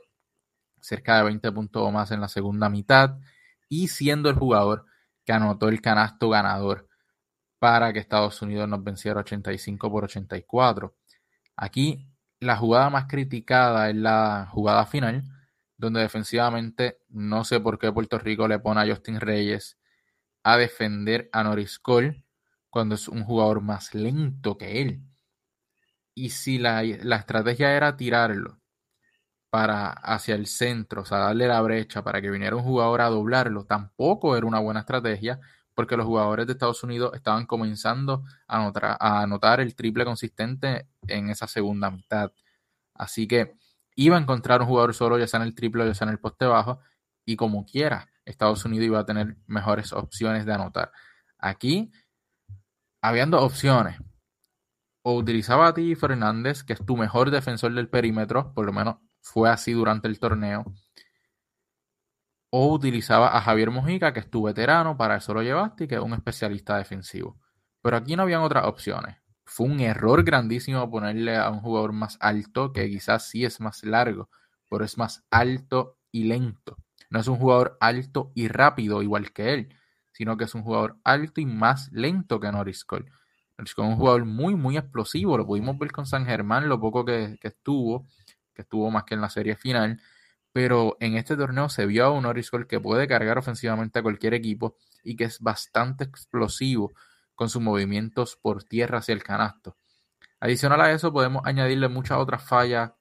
cerca 0.80 1.18
de 1.18 1.26
20 1.26 1.52
puntos 1.52 1.84
o 1.84 1.92
más 1.92 2.10
en 2.10 2.20
la 2.20 2.28
segunda 2.28 2.68
mitad 2.68 3.20
y 3.70 3.90
siendo 3.90 4.32
el 4.32 4.36
jugador 4.36 4.88
que 5.24 5.32
anotó 5.32 5.70
el 5.70 5.80
canasto 5.80 6.30
ganador 6.30 6.90
para 7.60 7.94
que 7.94 8.00
Estados 8.00 8.42
Unidos 8.42 8.68
nos 8.68 8.84
venciera 8.84 9.20
85 9.20 9.92
por 9.92 10.06
84. 10.06 10.96
Aquí 11.56 12.08
la 12.44 12.58
jugada 12.58 12.90
más 12.90 13.06
criticada 13.08 13.90
es 13.90 13.96
la 13.96 14.48
jugada 14.52 14.86
final, 14.86 15.24
donde 15.78 16.02
defensivamente 16.02 17.00
no 17.10 17.44
sé 17.46 17.60
por 17.60 17.80
qué 17.80 17.92
Puerto 17.92 18.20
Rico 18.20 18.48
le 18.48 18.60
pone 18.60 18.82
a 18.82 18.88
Justin 18.88 19.20
Reyes 19.20 19.78
a 20.44 20.58
defender 20.58 21.30
a 21.34 21.44
Norris 21.44 21.80
Cole 21.80 22.26
cuando 22.70 22.96
es 22.96 23.08
un 23.08 23.24
jugador 23.24 23.62
más 23.62 23.94
lento 23.96 24.58
que 24.58 24.82
él. 24.82 25.02
Y 26.16 26.30
si 26.30 26.58
la, 26.60 26.84
la 26.84 27.18
estrategia 27.18 27.76
era 27.76 27.98
tirarlo 27.98 28.60
para 29.50 29.92
hacia 29.92 30.36
el 30.36 30.48
centro, 30.48 31.04
o 31.04 31.06
sea, 31.06 31.20
darle 31.20 31.48
la 31.48 31.62
brecha 31.62 32.04
para 32.04 32.22
que 32.22 32.32
viniera 32.32 32.56
un 32.56 32.64
jugador 32.64 33.02
a 33.02 33.10
doblarlo, 33.10 33.66
tampoco 33.66 34.36
era 34.38 34.48
una 34.48 34.60
buena 34.60 34.82
estrategia 34.82 35.40
porque 35.76 35.98
los 35.98 36.06
jugadores 36.06 36.48
de 36.48 36.54
Estados 36.54 36.84
Unidos 36.84 37.12
estaban 37.16 37.46
comenzando 37.46 38.24
a 38.48 38.72
a 39.00 39.22
anotar 39.24 39.60
el 39.60 39.76
triple 39.76 40.06
consistente 40.06 40.88
en 41.08 41.30
esa 41.30 41.48
segunda 41.48 41.92
mitad. 41.92 42.32
Así 42.94 43.28
que 43.28 43.56
iba 43.96 44.18
a 44.18 44.20
encontrar 44.20 44.62
un 44.62 44.68
jugador 44.68 44.94
solo, 44.94 45.18
ya 45.18 45.28
sea 45.28 45.40
en 45.40 45.48
el 45.48 45.56
triple, 45.56 45.86
ya 45.86 45.94
sea 45.94 46.06
en 46.06 46.14
el 46.14 46.20
poste 46.20 46.46
bajo, 46.46 46.80
y 47.26 47.36
como 47.36 47.66
quiera, 47.66 48.10
Estados 48.26 48.66
Unidos 48.66 48.86
iba 48.86 49.00
a 49.00 49.06
tener 49.06 49.38
mejores 49.48 49.94
opciones 49.94 50.46
de 50.46 50.54
anotar. 50.54 50.92
Aquí, 51.38 51.92
habiendo 53.02 53.42
opciones, 53.42 53.98
o 55.04 55.16
utilizaba 55.16 55.68
a 55.68 55.74
ti 55.74 55.96
Fernández, 55.96 56.64
que 56.64 56.74
es 56.74 56.86
tu 56.86 56.96
mejor 56.96 57.30
defensor 57.30 57.74
del 57.74 57.90
perímetro, 57.90 58.54
por 58.54 58.66
lo 58.66 58.74
menos 58.74 58.98
fue 59.22 59.50
así 59.50 59.74
durante 59.74 60.08
el 60.08 60.20
torneo. 60.20 60.66
O 62.50 62.72
utilizaba 62.72 63.36
a 63.36 63.42
Javier 63.42 63.72
Mojica, 63.72 64.14
que 64.14 64.22
es 64.22 64.30
tu 64.30 64.44
veterano, 64.44 64.96
para 64.96 65.18
eso 65.18 65.34
lo 65.34 65.42
llevaste 65.42 65.86
y 65.86 65.88
que 65.88 65.96
es 65.96 66.02
un 66.02 66.14
especialista 66.14 66.78
defensivo. 66.78 67.40
Pero 67.82 67.98
aquí 67.98 68.16
no 68.16 68.24
habían 68.24 68.42
otras 68.42 68.66
opciones. 68.66 69.18
Fue 69.46 69.68
un 69.68 69.80
error 69.80 70.24
grandísimo 70.24 70.90
ponerle 70.90 71.36
a 71.38 71.50
un 71.50 71.60
jugador 71.60 71.94
más 71.94 72.18
alto, 72.20 72.72
que 72.72 72.90
quizás 72.90 73.28
sí 73.30 73.46
es 73.46 73.60
más 73.60 73.84
largo, 73.84 74.30
pero 74.70 74.86
es 74.86 74.98
más 74.98 75.24
alto 75.32 75.98
y 76.12 76.26
lento. 76.26 76.78
No 77.10 77.20
es 77.20 77.28
un 77.28 77.38
jugador 77.38 77.78
alto 77.80 78.32
y 78.36 78.48
rápido 78.48 79.02
igual 79.02 79.32
que 79.34 79.54
él, 79.54 79.76
sino 80.12 80.38
que 80.38 80.46
es 80.46 80.56
un 80.56 80.64
jugador 80.64 80.98
alto 81.04 81.42
y 81.42 81.46
más 81.46 81.92
lento 81.92 82.40
que 82.40 82.52
Norris 82.52 82.86
Cole. 82.86 83.06
Norris 83.58 83.76
Cole 83.76 83.88
es 83.90 83.94
un 83.94 84.00
jugador 84.00 84.26
muy, 84.26 84.56
muy 84.56 84.78
explosivo. 84.78 85.38
Lo 85.38 85.46
pudimos 85.46 85.78
ver 85.78 85.92
con 85.92 86.06
San 86.06 86.26
Germán, 86.26 86.70
lo 86.70 86.80
poco 86.80 87.06
que 87.06 87.38
estuvo 87.42 88.08
que 88.54 88.62
estuvo 88.62 88.90
más 88.92 89.04
que 89.04 89.16
en 89.16 89.22
la 89.22 89.30
serie 89.30 89.56
final, 89.56 90.02
pero 90.52 90.98
en 91.00 91.16
este 91.18 91.36
torneo 91.36 91.70
se 91.70 91.86
vio 91.86 92.06
a 92.06 92.12
un 92.12 92.24
Norris 92.24 92.52
que 92.68 92.80
puede 92.80 93.08
cargar 93.08 93.38
ofensivamente 93.38 94.00
a 94.00 94.04
cualquier 94.04 94.34
equipo 94.34 94.76
y 95.04 95.16
que 95.16 95.26
es 95.26 95.40
bastante 95.40 96.04
explosivo 96.04 96.94
con 97.36 97.50
sus 97.50 97.62
movimientos 97.62 98.36
por 98.36 98.64
tierra 98.64 99.00
hacia 99.00 99.14
el 99.14 99.24
canasto. 99.24 99.78
Adicional 100.40 100.82
a 100.82 100.92
eso, 100.92 101.14
podemos 101.14 101.42
añadirle 101.46 101.88
muchas 101.88 102.18
otras 102.18 102.44
fallas 102.44 102.92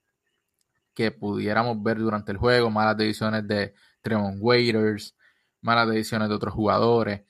que 0.95 1.11
pudiéramos 1.11 1.83
ver 1.83 1.99
durante 1.99 2.33
el 2.33 2.39
juego, 2.39 2.71
malas 2.71 2.97
decisiones 2.97 3.47
de 3.49 3.75
Tremont 4.01 4.39
Waiters, 4.41 5.17
malas 5.61 5.89
decisiones 5.89 6.29
de 6.29 6.35
otros 6.35 6.55
jugadores, 6.55 7.23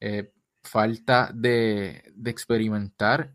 eh, 0.00 0.32
falta 0.62 1.30
de, 1.32 2.12
experimentar 2.24 3.34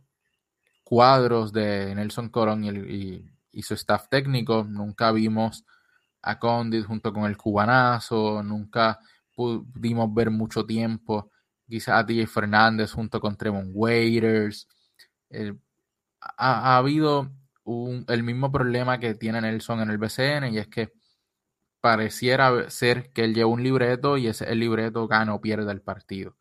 cuadros 0.83 1.53
de 1.53 1.95
Nelson 1.95 2.29
Colón 2.29 2.65
y, 2.65 3.23
y 3.51 3.61
su 3.61 3.75
staff 3.75 4.09
técnico. 4.09 4.65
Nunca 4.67 5.11
vimos 5.11 5.65
a 6.21 6.39
Condit 6.39 6.85
junto 6.85 7.13
con 7.13 7.25
el 7.25 7.37
cubanazo, 7.37 8.43
nunca 8.43 8.99
pudimos 9.33 10.13
ver 10.13 10.29
mucho 10.29 10.65
tiempo 10.65 11.31
quizás 11.71 11.95
a 11.95 12.03
DJ 12.03 12.27
Fernández 12.27 12.91
junto 12.91 13.19
con 13.21 13.37
Tremont 13.37 13.71
Waiters. 13.73 14.67
ha, 16.19 16.77
habido 16.77 17.31
el 18.07 18.23
mismo 18.23 18.51
problema 18.51 18.99
que 18.99 19.15
tiene 19.15 19.41
Nelson 19.41 19.81
en 19.81 19.89
el 19.89 19.97
BCN 19.97 20.53
y 20.53 20.57
es 20.59 20.67
que 20.67 20.93
pareciera 21.81 22.69
ser 22.69 23.11
que 23.13 23.23
él 23.25 23.33
lleva 23.33 23.49
un 23.49 23.63
libreto 23.63 24.17
y 24.17 24.27
ese 24.27 24.45
el 24.51 24.59
libreto 24.59 25.07
gana 25.07 25.33
o 25.33 25.41
pierde 25.41 25.71
el 25.71 25.81
partido. 25.81 26.37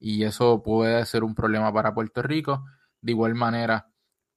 Y 0.00 0.24
eso 0.24 0.62
puede 0.62 1.04
ser 1.06 1.24
un 1.24 1.34
problema 1.34 1.72
para 1.72 1.94
Puerto 1.94 2.22
Rico. 2.22 2.64
De 3.00 3.12
igual 3.12 3.34
manera, 3.34 3.88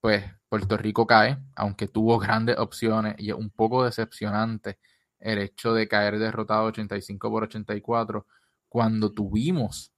pues 0.01 0.25
Puerto 0.49 0.77
Rico 0.77 1.07
cae, 1.07 1.37
aunque 1.55 1.87
tuvo 1.87 2.19
grandes 2.19 2.57
opciones 2.57 3.15
y 3.19 3.29
es 3.29 3.35
un 3.35 3.51
poco 3.51 3.85
decepcionante 3.85 4.79
el 5.19 5.39
hecho 5.39 5.73
de 5.73 5.87
caer 5.87 6.19
derrotado 6.19 6.65
85 6.65 7.29
por 7.29 7.43
84 7.43 8.25
cuando 8.67 9.11
tuvimos 9.13 9.90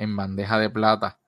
en 0.00 0.16
bandeja 0.16 0.58
de 0.58 0.70
plata 0.70 1.20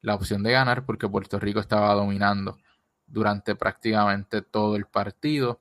la 0.00 0.14
opción 0.14 0.42
de 0.42 0.52
ganar 0.52 0.86
porque 0.86 1.08
Puerto 1.08 1.38
Rico 1.38 1.60
estaba 1.60 1.92
dominando 1.94 2.58
durante 3.06 3.56
prácticamente 3.56 4.40
todo 4.40 4.76
el 4.76 4.86
partido 4.86 5.60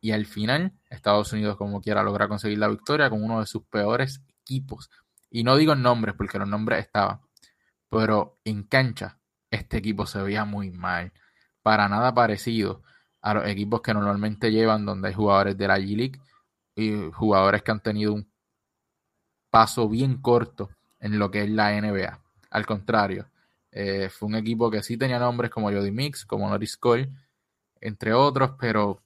y 0.00 0.12
al 0.12 0.26
final 0.26 0.72
Estados 0.88 1.32
Unidos 1.32 1.56
como 1.56 1.80
quiera 1.80 2.02
logra 2.02 2.26
conseguir 2.26 2.58
la 2.58 2.68
victoria 2.68 3.10
con 3.10 3.22
uno 3.22 3.40
de 3.40 3.46
sus 3.46 3.64
peores 3.64 4.22
equipos. 4.28 4.90
Y 5.30 5.44
no 5.44 5.56
digo 5.56 5.74
nombres 5.74 6.14
porque 6.16 6.38
los 6.38 6.48
nombres 6.48 6.80
estaban, 6.80 7.20
pero 7.90 8.38
en 8.44 8.62
cancha 8.64 9.18
este 9.50 9.76
equipo 9.76 10.06
se 10.06 10.22
veía 10.22 10.44
muy 10.44 10.70
mal, 10.70 11.12
para 11.62 11.88
nada 11.88 12.14
parecido 12.14 12.82
a 13.20 13.34
los 13.34 13.46
equipos 13.46 13.82
que 13.82 13.92
normalmente 13.92 14.50
llevan 14.50 14.86
donde 14.86 15.08
hay 15.08 15.14
jugadores 15.14 15.56
de 15.58 15.68
la 15.68 15.78
G-League 15.78 16.20
y 16.74 17.10
jugadores 17.12 17.62
que 17.62 17.70
han 17.72 17.80
tenido 17.80 18.14
un 18.14 18.30
paso 19.50 19.88
bien 19.88 20.20
corto 20.20 20.70
en 21.06 21.18
lo 21.18 21.30
que 21.30 21.44
es 21.44 21.50
la 21.50 21.80
NBA. 21.80 22.20
Al 22.50 22.66
contrario, 22.66 23.28
eh, 23.70 24.08
fue 24.08 24.28
un 24.28 24.34
equipo 24.34 24.70
que 24.70 24.82
sí 24.82 24.96
tenía 24.96 25.18
nombres 25.18 25.50
como 25.50 25.70
Jody 25.70 25.90
Mix, 25.90 26.24
como 26.24 26.48
Norris 26.48 26.76
Cole, 26.76 27.10
entre 27.80 28.12
otros, 28.12 28.52
pero 28.58 29.02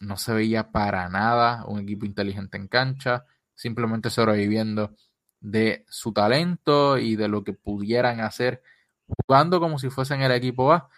no 0.00 0.16
se 0.16 0.32
veía 0.32 0.70
para 0.70 1.08
nada 1.08 1.64
un 1.66 1.80
equipo 1.80 2.06
inteligente 2.06 2.56
en 2.56 2.68
cancha, 2.68 3.26
simplemente 3.54 4.10
sobreviviendo 4.10 4.94
de 5.40 5.84
su 5.88 6.12
talento 6.12 6.98
y 6.98 7.16
de 7.16 7.28
lo 7.28 7.44
que 7.44 7.52
pudieran 7.52 8.20
hacer 8.20 8.62
jugando 9.06 9.58
como 9.58 9.78
si 9.78 9.90
fuesen 9.90 10.22
el 10.22 10.32
equipo 10.32 10.72
A, 10.72 10.88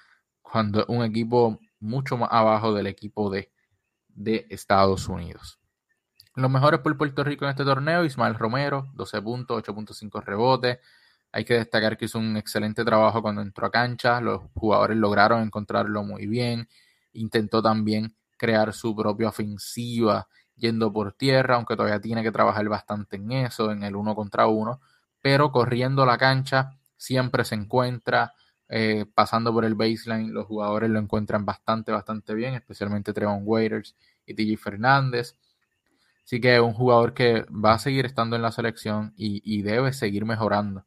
cuando 0.43 0.85
un 0.89 1.05
equipo 1.05 1.59
mucho 1.81 2.17
más 2.17 2.29
abajo 2.31 2.75
del 2.75 2.87
equipo 2.87 3.31
D 3.31 3.51
de 4.09 4.47
Estados 4.51 5.09
Unidos. 5.09 5.59
Los 6.35 6.51
mejores 6.51 6.81
por 6.81 6.97
Puerto 6.97 7.23
Rico 7.25 7.45
en 7.45 7.51
este 7.51 7.65
torneo, 7.65 8.05
Ismael 8.05 8.35
Romero, 8.35 8.89
12 8.95 9.21
puntos, 9.21 9.63
8.5 9.63 10.23
rebotes, 10.23 10.79
hay 11.31 11.45
que 11.45 11.55
destacar 11.55 11.97
que 11.97 12.07
hizo 12.07 12.19
un 12.19 12.37
excelente 12.37 12.85
trabajo 12.85 13.21
cuando 13.23 13.43
entró 13.43 13.67
a 13.67 13.71
cancha, 13.71 14.21
los 14.21 14.43
jugadores 14.55 14.97
lograron 14.97 15.43
encontrarlo 15.43 16.05
muy 16.05 16.27
bien, 16.27 16.69
intentó 17.13 17.63
también 17.63 18.15
crear 18.39 18.73
su 18.73 18.95
propia 18.97 19.29
ofensiva 19.29 20.27
yendo 20.57 20.93
por 20.93 21.13
tierra, 21.13 21.57
aunque 21.57 21.77
todavía 21.77 22.01
tiene 22.01 22.23
que 22.23 22.33
trabajar 22.33 22.69
bastante 22.69 23.17
en 23.17 23.33
eso, 23.33 23.71
en 23.71 23.83
el 23.83 23.97
uno 23.97 24.15
contra 24.15 24.47
uno, 24.47 24.81
pero 25.21 25.53
corriendo 25.53 26.07
la 26.07 26.19
cancha 26.19 26.79
siempre 26.97 27.45
se 27.45 27.57
encuentra, 27.57 28.35
eh, 28.69 29.07
pasando 29.15 29.53
por 29.53 29.65
el 29.65 29.75
baseline, 29.75 30.33
los 30.33 30.47
jugadores 30.47 30.91
lo 30.91 30.99
encuentran 30.99 31.45
bastante, 31.45 31.93
bastante 31.93 32.35
bien, 32.35 32.55
especialmente 32.55 33.13
Trevon 33.13 33.43
Waiters 33.45 33.97
y 34.27 34.35
TJ 34.35 34.57
Fernández. 34.57 35.37
Así 36.25 36.41
que 36.41 36.55
es 36.55 36.61
un 36.61 36.73
jugador 36.73 37.15
que 37.15 37.45
va 37.51 37.75
a 37.75 37.79
seguir 37.79 38.07
estando 38.07 38.37
en 38.37 38.43
la 38.43 38.53
selección 38.53 39.13
y 39.17 39.63
debe 39.63 39.93
seguir 39.93 40.25
mejorando 40.25 40.87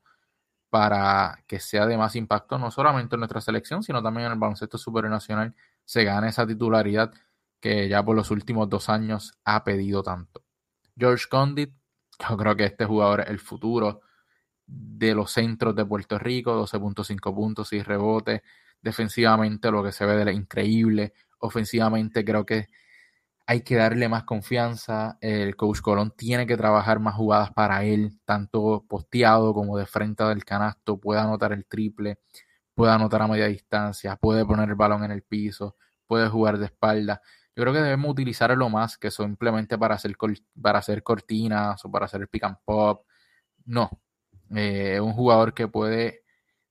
para 0.76 1.42
que 1.48 1.62
sea 1.62 1.86
de 1.86 1.98
más 1.98 2.18
impacto 2.18 2.58
no 2.58 2.70
solamente 2.70 3.16
en 3.16 3.22
nuestra 3.22 3.40
selección, 3.40 3.82
sino 3.82 4.04
también 4.04 4.26
en 4.26 4.34
el 4.34 4.38
baloncesto 4.38 4.78
supernacional 4.78 5.56
se 5.86 6.04
gane 6.04 6.28
esa 6.28 6.46
titularidad 6.46 7.14
que 7.62 7.88
ya 7.88 8.04
por 8.04 8.14
los 8.14 8.30
últimos 8.30 8.68
dos 8.68 8.90
años 8.90 9.40
ha 9.46 9.64
pedido 9.64 10.04
tanto. 10.04 10.44
George 10.98 11.28
Condit, 11.30 11.74
yo 12.30 12.36
creo 12.36 12.58
que 12.58 12.66
este 12.66 12.84
jugador 12.84 13.22
es 13.22 13.30
el 13.30 13.40
futuro 13.40 14.02
de 14.66 15.16
los 15.16 15.32
centros 15.32 15.74
de 15.78 15.86
Puerto 15.86 16.20
Rico, 16.20 16.62
12.5 16.62 17.34
puntos 17.34 17.72
y 17.72 17.82
rebote. 17.82 18.44
Defensivamente 18.82 19.72
lo 19.72 19.82
que 19.82 19.94
se 19.94 20.06
ve 20.06 20.26
de 20.26 20.34
increíble. 20.34 21.14
Ofensivamente 21.40 22.26
creo 22.26 22.46
que 22.46 22.68
hay 23.48 23.62
que 23.62 23.76
darle 23.76 24.10
más 24.10 24.24
confianza. 24.24 25.18
El 25.22 25.56
coach 25.56 25.82
Colón 25.82 26.12
tiene 26.16 26.48
que 26.48 26.58
trabajar 26.58 27.00
más 27.00 27.16
jugadas 27.16 27.52
para 27.54 27.84
él, 27.84 28.20
tanto 28.26 28.86
posteado 28.88 29.54
como 29.54 29.78
de 29.78 29.86
frente 29.86 30.24
del 30.24 30.44
canasto. 30.46 31.00
Puede 31.00 31.22
anotar 31.22 31.54
el 31.54 31.66
triple, 31.66 32.20
puede 32.74 32.94
anotar 32.94 33.22
a 33.22 33.28
media 33.28 33.48
distancia, 33.48 34.16
puede 34.18 34.46
poner 34.46 34.70
el 34.70 34.76
balón 34.76 35.04
en 35.04 35.12
el 35.12 35.24
piso, 35.24 35.76
puede 36.08 36.28
jugar 36.30 36.58
de 36.58 36.66
espalda. 36.66 37.22
Yo 37.56 37.64
creo 37.64 37.74
que 37.74 37.82
debemos 37.82 38.12
utilizarlo 38.12 38.70
más 38.70 38.98
que 38.98 39.12
simplemente 39.12 39.78
para 39.78 39.96
hacer, 39.96 40.16
para 40.62 40.80
hacer 40.80 41.04
cortinas 41.04 41.84
o 41.86 41.92
para 41.92 42.06
hacer 42.06 42.22
el 42.22 42.28
pick 42.28 42.44
and 42.44 42.58
pop. 42.66 43.06
No, 43.66 43.90
eh, 44.56 45.00
un 45.00 45.14
jugador 45.14 45.54
que 45.54 45.68
puede 45.68 46.24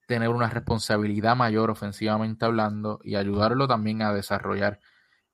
tener 0.07 0.29
una 0.29 0.51
responsabilidad 0.51 1.37
mayor 1.37 1.71
ofensivamente 1.71 2.45
hablando 2.45 3.01
y 3.03 3.17
ayudarlo 3.17 3.67
también 3.69 4.03
a 4.03 4.13
desarrollar 4.13 4.81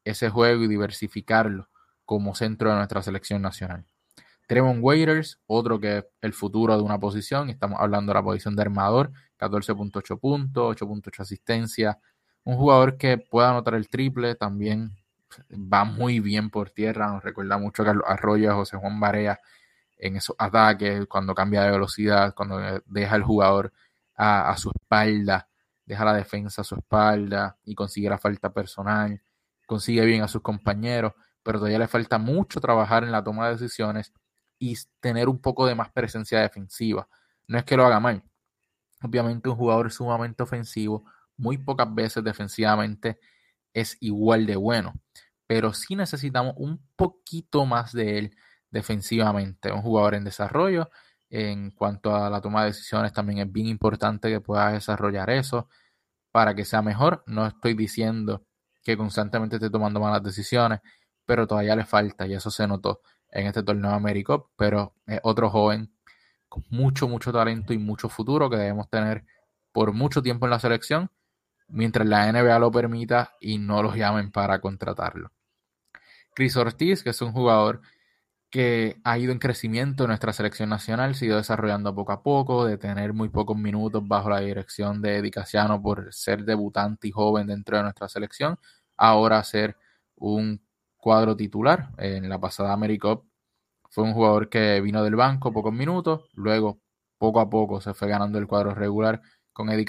ese 0.04 0.30
juego 0.30 0.64
y 0.64 0.68
diversificarlo 0.68 1.68
como 2.04 2.34
centro 2.34 2.70
de 2.70 2.76
nuestra 2.76 3.02
selección 3.02 3.42
nacional. 3.42 3.86
Tremont 4.46 4.80
Waiters, 4.82 5.38
otro 5.46 5.78
que 5.78 5.98
es 5.98 6.04
el 6.22 6.32
futuro 6.32 6.76
de 6.76 6.82
una 6.82 6.98
posición, 6.98 7.50
estamos 7.50 7.78
hablando 7.80 8.10
de 8.10 8.14
la 8.14 8.22
posición 8.24 8.56
de 8.56 8.62
armador, 8.62 9.12
14.8 9.38 10.18
puntos, 10.18 10.76
8.8 10.76 11.20
asistencia, 11.20 12.00
un 12.42 12.56
jugador 12.56 12.96
que 12.96 13.16
pueda 13.18 13.50
anotar 13.50 13.74
el 13.74 13.88
triple, 13.88 14.34
también 14.34 14.96
va 15.52 15.84
muy 15.84 16.18
bien 16.18 16.50
por 16.50 16.70
tierra, 16.70 17.12
nos 17.12 17.22
recuerda 17.22 17.58
mucho 17.58 17.82
a 17.82 17.86
Carlos 17.86 18.04
Arroyo, 18.08 18.50
a 18.50 18.54
José 18.54 18.76
Juan 18.76 18.98
Barea 18.98 19.38
en 19.96 20.16
esos 20.16 20.34
ataques, 20.36 21.06
cuando 21.06 21.32
cambia 21.32 21.62
de 21.62 21.70
velocidad, 21.70 22.34
cuando 22.34 22.58
deja 22.86 23.14
el 23.14 23.22
jugador 23.22 23.72
a 24.16 24.54
su 24.58 24.70
espalda, 24.70 25.48
deja 25.86 26.04
la 26.04 26.14
defensa 26.14 26.62
a 26.62 26.64
su 26.64 26.74
espalda 26.74 27.56
y 27.64 27.74
consigue 27.74 28.10
la 28.10 28.18
falta 28.18 28.52
personal 28.52 29.22
consigue 29.70 30.04
bien 30.04 30.20
a 30.24 30.26
sus 30.26 30.42
compañeros, 30.42 31.12
pero 31.44 31.60
todavía 31.60 31.78
le 31.78 31.86
falta 31.86 32.18
mucho 32.18 32.60
trabajar 32.60 33.04
en 33.04 33.12
la 33.12 33.22
toma 33.22 33.46
de 33.46 33.52
decisiones 33.52 34.12
y 34.58 34.76
tener 34.98 35.28
un 35.28 35.40
poco 35.40 35.64
de 35.64 35.76
más 35.76 35.92
presencia 35.92 36.40
defensiva. 36.40 37.08
No 37.46 37.56
es 37.56 37.62
que 37.64 37.76
lo 37.76 37.86
haga 37.86 38.00
mal. 38.00 38.24
Obviamente 39.00 39.48
un 39.48 39.54
jugador 39.54 39.92
sumamente 39.92 40.42
ofensivo, 40.42 41.04
muy 41.36 41.56
pocas 41.56 41.94
veces 41.94 42.24
defensivamente 42.24 43.20
es 43.72 43.96
igual 44.00 44.44
de 44.44 44.56
bueno, 44.56 44.92
pero 45.46 45.72
sí 45.72 45.94
necesitamos 45.94 46.54
un 46.56 46.84
poquito 46.96 47.64
más 47.64 47.92
de 47.92 48.18
él 48.18 48.36
defensivamente. 48.72 49.70
Un 49.70 49.82
jugador 49.82 50.16
en 50.16 50.24
desarrollo, 50.24 50.90
en 51.28 51.70
cuanto 51.70 52.12
a 52.16 52.28
la 52.28 52.40
toma 52.40 52.62
de 52.62 52.70
decisiones, 52.70 53.12
también 53.12 53.38
es 53.38 53.52
bien 53.52 53.68
importante 53.68 54.30
que 54.30 54.40
pueda 54.40 54.72
desarrollar 54.72 55.30
eso 55.30 55.68
para 56.32 56.56
que 56.56 56.64
sea 56.64 56.82
mejor. 56.82 57.22
No 57.28 57.46
estoy 57.46 57.74
diciendo 57.74 58.44
que 58.82 58.96
constantemente 58.96 59.56
esté 59.56 59.70
tomando 59.70 60.00
malas 60.00 60.22
decisiones, 60.22 60.80
pero 61.24 61.46
todavía 61.46 61.76
le 61.76 61.84
falta 61.84 62.26
y 62.26 62.34
eso 62.34 62.50
se 62.50 62.66
notó 62.66 63.02
en 63.30 63.46
este 63.46 63.62
torneo 63.62 63.92
Américo, 63.92 64.50
pero 64.56 64.94
es 65.06 65.20
otro 65.22 65.50
joven 65.50 65.92
con 66.48 66.64
mucho, 66.70 67.08
mucho 67.08 67.32
talento 67.32 67.72
y 67.72 67.78
mucho 67.78 68.08
futuro 68.08 68.50
que 68.50 68.56
debemos 68.56 68.88
tener 68.90 69.24
por 69.72 69.92
mucho 69.92 70.22
tiempo 70.22 70.46
en 70.46 70.50
la 70.50 70.58
selección, 70.58 71.10
mientras 71.68 72.06
la 72.08 72.30
NBA 72.30 72.58
lo 72.58 72.72
permita 72.72 73.36
y 73.40 73.58
no 73.58 73.82
los 73.82 73.94
llamen 73.94 74.32
para 74.32 74.60
contratarlo. 74.60 75.30
Chris 76.34 76.56
Ortiz, 76.56 77.02
que 77.02 77.10
es 77.10 77.22
un 77.22 77.32
jugador 77.32 77.80
que 78.50 79.00
ha 79.04 79.16
ido 79.18 79.32
en 79.32 79.38
crecimiento 79.38 80.04
en 80.04 80.08
nuestra 80.08 80.32
selección 80.32 80.68
nacional, 80.68 81.14
se 81.14 81.26
desarrollando 81.28 81.94
poco 81.94 82.12
a 82.12 82.22
poco, 82.22 82.64
de 82.64 82.78
tener 82.78 83.12
muy 83.14 83.28
pocos 83.28 83.56
minutos 83.56 84.06
bajo 84.06 84.28
la 84.30 84.40
dirección 84.40 85.00
de 85.02 85.18
Eddie 85.18 85.30
por 85.82 86.12
ser 86.12 86.44
debutante 86.44 87.08
y 87.08 87.12
joven 87.12 87.46
dentro 87.46 87.76
de 87.76 87.84
nuestra 87.84 88.08
selección, 88.08 88.58
ahora 88.96 89.42
ser 89.44 89.76
un 90.16 90.60
cuadro 90.96 91.36
titular. 91.36 91.90
En 91.98 92.28
la 92.28 92.40
pasada 92.40 92.72
AmeriCup 92.72 93.24
fue 93.88 94.04
un 94.04 94.14
jugador 94.14 94.48
que 94.48 94.80
vino 94.80 95.04
del 95.04 95.16
banco 95.16 95.52
pocos 95.52 95.72
minutos, 95.72 96.22
luego 96.34 96.80
poco 97.18 97.40
a 97.40 97.48
poco 97.50 97.80
se 97.80 97.94
fue 97.94 98.08
ganando 98.08 98.38
el 98.38 98.46
cuadro 98.48 98.74
regular 98.74 99.22
con 99.52 99.70
Eddie 99.70 99.86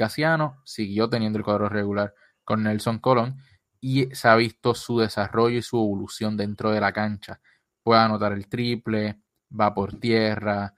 siguió 0.66 1.10
teniendo 1.10 1.38
el 1.40 1.46
cuadro 1.46 1.70
regular 1.70 2.14
con 2.44 2.64
Nelson 2.64 3.00
Colón 3.00 3.38
y 3.80 4.14
se 4.14 4.28
ha 4.28 4.36
visto 4.36 4.76
su 4.76 5.00
desarrollo 5.00 5.58
y 5.58 5.62
su 5.62 5.78
evolución 5.78 6.38
dentro 6.38 6.72
de 6.72 6.82
la 6.82 6.92
cancha 6.92 7.40
puede 7.84 8.02
anotar 8.02 8.34
el 8.34 8.48
triple, 8.48 9.22
va 9.58 9.74
por 9.74 10.00
tierra, 10.00 10.74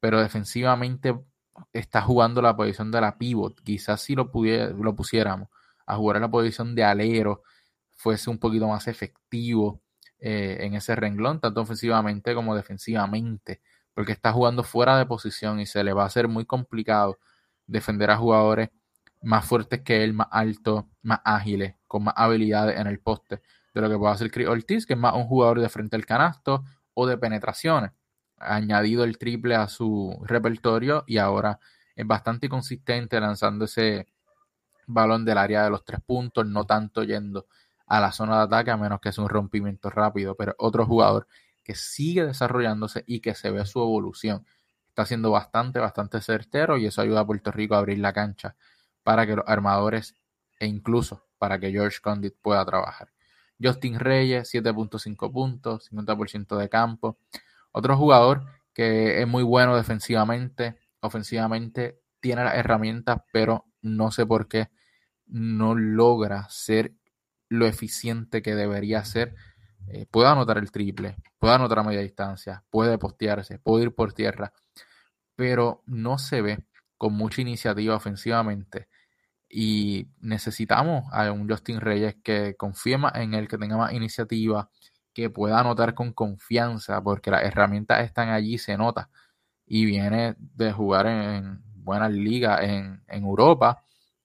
pero 0.00 0.20
defensivamente 0.20 1.14
está 1.72 2.02
jugando 2.02 2.42
la 2.42 2.56
posición 2.56 2.90
de 2.90 3.00
la 3.00 3.16
pivot. 3.18 3.60
Quizás 3.62 4.02
si 4.02 4.14
lo, 4.14 4.30
lo 4.32 4.96
pusiéramos 4.96 5.48
a 5.86 5.96
jugar 5.96 6.16
en 6.16 6.22
la 6.22 6.30
posición 6.30 6.74
de 6.74 6.84
alero, 6.84 7.42
fuese 7.90 8.30
un 8.30 8.38
poquito 8.38 8.68
más 8.68 8.88
efectivo 8.88 9.80
eh, 10.18 10.58
en 10.60 10.74
ese 10.74 10.96
renglón, 10.96 11.40
tanto 11.40 11.60
ofensivamente 11.60 12.34
como 12.34 12.56
defensivamente, 12.56 13.60
porque 13.94 14.12
está 14.12 14.32
jugando 14.32 14.62
fuera 14.62 14.98
de 14.98 15.06
posición 15.06 15.60
y 15.60 15.66
se 15.66 15.84
le 15.84 15.92
va 15.92 16.04
a 16.04 16.06
hacer 16.06 16.28
muy 16.28 16.44
complicado 16.44 17.18
defender 17.66 18.10
a 18.10 18.16
jugadores 18.16 18.70
más 19.22 19.44
fuertes 19.46 19.82
que 19.82 20.04
él, 20.04 20.12
más 20.12 20.28
altos, 20.30 20.84
más 21.02 21.20
ágiles, 21.24 21.76
con 21.86 22.04
más 22.04 22.14
habilidades 22.16 22.78
en 22.78 22.86
el 22.86 23.00
poste 23.00 23.40
de 23.74 23.80
lo 23.80 23.90
que 23.90 23.98
puede 23.98 24.14
hacer 24.14 24.30
Chris 24.30 24.48
Ortiz, 24.48 24.86
que 24.86 24.94
es 24.94 24.98
más 24.98 25.14
un 25.14 25.24
jugador 25.24 25.60
de 25.60 25.68
frente 25.68 25.96
al 25.96 26.06
canasto 26.06 26.64
o 26.94 27.06
de 27.06 27.18
penetraciones. 27.18 27.90
Ha 28.38 28.56
añadido 28.56 29.04
el 29.04 29.18
triple 29.18 29.56
a 29.56 29.68
su 29.68 30.16
repertorio 30.22 31.04
y 31.06 31.18
ahora 31.18 31.58
es 31.96 32.06
bastante 32.06 32.48
consistente 32.48 33.20
lanzando 33.20 33.64
ese 33.64 34.06
balón 34.86 35.24
del 35.24 35.38
área 35.38 35.64
de 35.64 35.70
los 35.70 35.84
tres 35.84 36.00
puntos, 36.00 36.46
no 36.46 36.64
tanto 36.66 37.02
yendo 37.02 37.46
a 37.86 38.00
la 38.00 38.12
zona 38.12 38.38
de 38.38 38.44
ataque, 38.44 38.70
a 38.70 38.76
menos 38.76 39.00
que 39.00 39.12
sea 39.12 39.24
un 39.24 39.30
rompimiento 39.30 39.90
rápido, 39.90 40.36
pero 40.36 40.54
otro 40.58 40.86
jugador 40.86 41.26
que 41.62 41.74
sigue 41.74 42.24
desarrollándose 42.24 43.04
y 43.06 43.20
que 43.20 43.34
se 43.34 43.50
ve 43.50 43.64
su 43.66 43.80
evolución. 43.80 44.46
Está 44.88 45.06
siendo 45.06 45.30
bastante, 45.30 45.80
bastante 45.80 46.20
certero 46.20 46.76
y 46.76 46.86
eso 46.86 47.00
ayuda 47.02 47.20
a 47.20 47.26
Puerto 47.26 47.50
Rico 47.50 47.74
a 47.74 47.78
abrir 47.78 47.98
la 47.98 48.12
cancha 48.12 48.56
para 49.02 49.26
que 49.26 49.36
los 49.36 49.44
armadores 49.48 50.14
e 50.58 50.66
incluso 50.66 51.26
para 51.38 51.58
que 51.58 51.70
George 51.72 51.98
Condit 52.02 52.34
pueda 52.40 52.64
trabajar. 52.64 53.13
Justin 53.62 53.98
Reyes, 53.98 54.52
7.5 54.52 55.32
puntos, 55.32 55.90
50% 55.90 56.56
de 56.56 56.68
campo. 56.68 57.18
Otro 57.72 57.96
jugador 57.96 58.44
que 58.72 59.20
es 59.22 59.28
muy 59.28 59.42
bueno 59.42 59.76
defensivamente, 59.76 60.76
ofensivamente 61.00 62.00
tiene 62.20 62.44
las 62.44 62.56
herramientas, 62.56 63.22
pero 63.32 63.66
no 63.82 64.10
sé 64.10 64.26
por 64.26 64.48
qué 64.48 64.70
no 65.26 65.74
logra 65.74 66.48
ser 66.50 66.92
lo 67.48 67.66
eficiente 67.66 68.42
que 68.42 68.54
debería 68.54 69.04
ser. 69.04 69.34
Eh, 69.88 70.06
puede 70.10 70.28
anotar 70.28 70.58
el 70.58 70.70
triple, 70.70 71.16
puede 71.38 71.54
anotar 71.54 71.80
a 71.80 71.82
media 71.82 72.00
distancia, 72.00 72.64
puede 72.70 72.98
postearse, 72.98 73.58
puede 73.58 73.84
ir 73.84 73.94
por 73.94 74.12
tierra, 74.14 74.52
pero 75.36 75.82
no 75.86 76.18
se 76.18 76.40
ve 76.40 76.64
con 76.96 77.12
mucha 77.12 77.42
iniciativa 77.42 77.94
ofensivamente. 77.94 78.88
Y 79.56 80.08
necesitamos 80.20 81.04
a 81.12 81.30
un 81.30 81.48
Justin 81.48 81.80
Reyes 81.80 82.16
que 82.24 82.56
confíe 82.56 82.98
más 82.98 83.14
en 83.14 83.34
él, 83.34 83.46
que 83.46 83.56
tenga 83.56 83.76
más 83.76 83.92
iniciativa, 83.92 84.68
que 85.12 85.30
pueda 85.30 85.60
anotar 85.60 85.94
con 85.94 86.12
confianza, 86.12 87.00
porque 87.00 87.30
las 87.30 87.44
herramientas 87.44 88.04
están 88.04 88.30
allí, 88.30 88.58
se 88.58 88.76
nota. 88.76 89.10
Y 89.66 89.84
viene 89.86 90.34
de 90.38 90.72
jugar 90.72 91.06
en 91.06 91.62
buenas 91.76 92.12
ligas 92.12 92.62
en, 92.64 93.02
Europa 93.08 93.84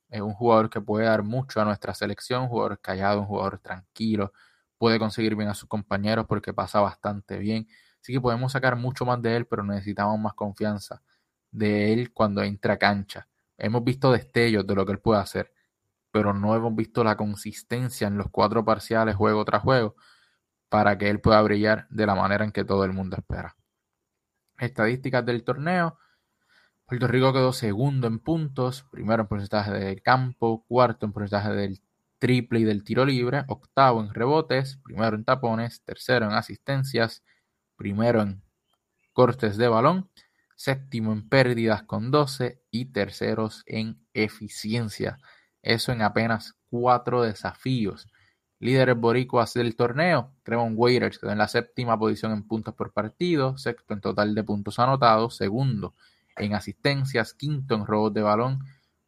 es 0.10 0.22
un 0.22 0.34
jugador 0.34 0.70
que 0.72 0.82
puede 0.82 1.06
dar 1.06 1.24
mucho 1.24 1.62
a 1.62 1.66
nuestra 1.66 1.94
selección, 1.94 2.44
un 2.44 2.50
jugador 2.50 2.82
callado, 2.82 3.22
un 3.22 3.28
jugador 3.28 3.60
tranquilo, 3.60 4.34
puede 4.80 4.98
conseguir 5.00 5.36
bien 5.36 5.50
a 5.50 5.56
sus 5.56 5.70
compañeros 5.70 6.26
porque 6.28 6.54
pasa 6.54 6.82
bastante 6.82 7.38
bien. 7.38 7.68
Así 8.02 8.14
que 8.14 8.22
podemos 8.22 8.54
sacar 8.54 8.76
mucho 8.78 9.06
más 9.06 9.22
de 9.22 9.36
él, 9.36 9.46
pero 9.46 9.64
necesitamos 9.64 10.20
más 10.20 10.34
confianza 10.34 11.04
de 11.52 11.94
él 11.94 12.14
cuando 12.14 12.42
entra 12.44 12.76
a 12.76 12.78
cancha. 12.80 13.29
Hemos 13.60 13.84
visto 13.84 14.12
destellos 14.12 14.66
de 14.66 14.76
lo 14.76 14.86
que 14.86 14.94
él 14.94 15.00
puede 15.00 15.22
hacer, 15.22 15.54
pero 16.12 16.34
no 16.34 16.56
hemos 16.56 16.76
visto 16.76 17.04
la 17.04 17.18
consistencia 17.18 18.08
en 18.08 18.18
los 18.18 18.28
cuatro 18.32 18.66
parciales, 18.66 19.16
juego 19.16 19.46
tras 19.46 19.62
juego, 19.62 19.96
para 20.70 20.98
que 20.98 21.10
él 21.10 21.20
pueda 21.22 21.42
brillar 21.42 21.88
de 21.90 22.06
la 22.06 22.16
manera 22.16 22.46
en 22.46 22.52
que 22.52 22.64
todo 22.64 22.86
el 22.86 22.94
mundo 22.94 23.18
espera. 23.18 23.56
Estadísticas 24.58 25.26
del 25.26 25.44
torneo. 25.44 25.98
Puerto 26.86 27.08
Rico 27.08 27.34
quedó 27.34 27.54
segundo 27.54 28.08
en 28.08 28.20
puntos, 28.20 28.86
primero 28.92 29.24
en 29.24 29.28
porcentaje 29.28 29.72
de 29.72 30.02
campo, 30.02 30.66
cuarto 30.68 31.06
en 31.06 31.14
porcentaje 31.14 31.52
del 31.52 31.82
triple 32.18 32.60
y 32.60 32.64
del 32.64 32.84
tiro 32.84 33.06
libre, 33.06 33.44
octavo 33.48 34.02
en 34.02 34.14
rebotes, 34.14 34.78
primero 34.84 35.16
en 35.16 35.24
tapones, 35.24 35.84
tercero 35.84 36.26
en 36.26 36.34
asistencias, 36.34 37.24
primero 37.76 38.22
en 38.22 38.44
cortes 39.14 39.58
de 39.58 39.68
balón, 39.68 40.10
séptimo 40.60 41.14
en 41.14 41.30
pérdidas 41.30 41.84
con 41.84 42.12
12 42.12 42.62
y 42.70 42.92
terceros 42.92 43.64
en 43.66 44.06
eficiencia. 44.14 45.18
Eso 45.62 45.94
en 45.94 46.02
apenas 46.02 46.56
cuatro 46.70 47.22
desafíos. 47.22 48.10
Líderes 48.60 48.98
boricuas 48.98 49.54
del 49.54 49.78
torneo, 49.78 50.34
Trevon 50.44 50.74
Waiters 50.76 51.18
quedó 51.18 51.32
en 51.32 51.38
la 51.38 51.48
séptima 51.48 51.98
posición 51.98 52.34
en 52.34 52.46
puntos 52.46 52.74
por 52.74 52.92
partido, 52.92 53.58
sexto 53.58 53.94
en 53.94 54.02
total 54.02 54.36
de 54.36 54.44
puntos 54.44 54.80
anotados, 54.80 55.38
segundo 55.38 55.96
en 56.36 56.54
asistencias, 56.54 57.34
quinto 57.34 57.76
en 57.76 57.86
robos 57.86 58.14
de 58.14 58.22
balón, 58.22 58.60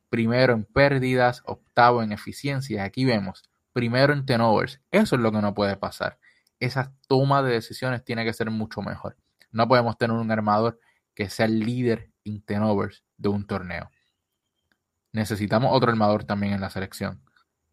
primero 0.07 0.53
en 0.53 0.63
pérdidas, 0.63 1.43
octavo 1.45 2.01
en 2.01 2.13
eficiencia. 2.13 2.85
Aquí 2.85 3.03
vemos, 3.03 3.43
primero 3.73 4.13
en 4.13 4.25
turnovers. 4.25 4.79
Eso 4.89 5.17
es 5.17 5.21
lo 5.21 5.33
que 5.33 5.41
no 5.41 5.53
puede 5.53 5.75
pasar. 5.75 6.17
Esa 6.61 6.93
toma 7.09 7.43
de 7.43 7.51
decisiones 7.51 8.05
tiene 8.05 8.23
que 8.23 8.31
ser 8.31 8.49
mucho 8.51 8.81
mejor. 8.81 9.17
No 9.51 9.67
podemos 9.67 9.97
tener 9.97 10.15
un 10.15 10.31
armador 10.31 10.79
que 11.21 11.29
sea 11.29 11.45
el 11.45 11.59
líder 11.59 12.09
en 12.25 12.41
turnovers 12.41 13.03
de 13.15 13.29
un 13.29 13.45
torneo. 13.45 13.91
Necesitamos 15.11 15.69
otro 15.71 15.91
armador 15.91 16.23
también 16.23 16.53
en 16.53 16.61
la 16.61 16.71
selección. 16.71 17.21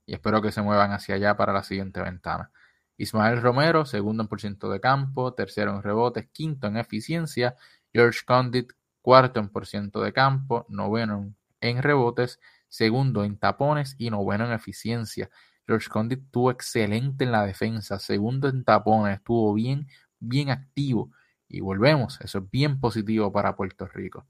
Y 0.04 0.12
espero 0.12 0.42
que 0.42 0.52
se 0.52 0.60
muevan 0.60 0.92
hacia 0.92 1.14
allá 1.14 1.34
para 1.38 1.54
la 1.54 1.62
siguiente 1.62 2.02
ventana. 2.02 2.52
Ismael 2.98 3.40
Romero, 3.40 3.86
segundo 3.86 4.22
en 4.22 4.28
por 4.28 4.42
ciento 4.42 4.68
de 4.68 4.80
campo, 4.80 5.32
tercero 5.32 5.74
en 5.74 5.82
rebotes, 5.82 6.28
quinto 6.30 6.66
en 6.66 6.76
eficiencia. 6.76 7.56
George 7.90 8.20
Condit, 8.26 8.74
cuarto 9.00 9.40
en 9.40 9.48
por 9.48 9.66
ciento 9.66 10.02
de 10.02 10.12
campo, 10.12 10.66
noveno 10.68 11.34
en 11.62 11.82
rebotes, 11.82 12.40
segundo 12.68 13.24
en 13.24 13.38
tapones 13.38 13.94
y 13.96 14.10
noveno 14.10 14.44
en 14.44 14.52
eficiencia. 14.52 15.30
George 15.66 15.88
Condit 15.88 16.22
estuvo 16.22 16.50
excelente 16.50 17.24
en 17.24 17.32
la 17.32 17.46
defensa, 17.46 17.98
segundo 17.98 18.50
en 18.50 18.62
tapones, 18.62 19.16
estuvo 19.16 19.54
bien, 19.54 19.88
bien 20.18 20.50
activo. 20.50 21.12
Y 21.48 21.60
volvemos, 21.60 22.20
eso 22.20 22.38
es 22.38 22.50
bien 22.50 22.78
positivo 22.78 23.32
para 23.32 23.56
Puerto 23.56 23.86
Rico. 23.86 24.26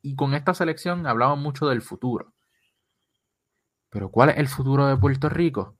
Y 0.00 0.14
con 0.14 0.34
esta 0.34 0.54
selección 0.54 1.06
hablamos 1.06 1.38
mucho 1.38 1.68
del 1.68 1.82
futuro. 1.82 2.34
Pero 3.90 4.10
¿cuál 4.10 4.30
es 4.30 4.38
el 4.38 4.48
futuro 4.48 4.86
de 4.86 4.96
Puerto 4.96 5.28
Rico? 5.28 5.76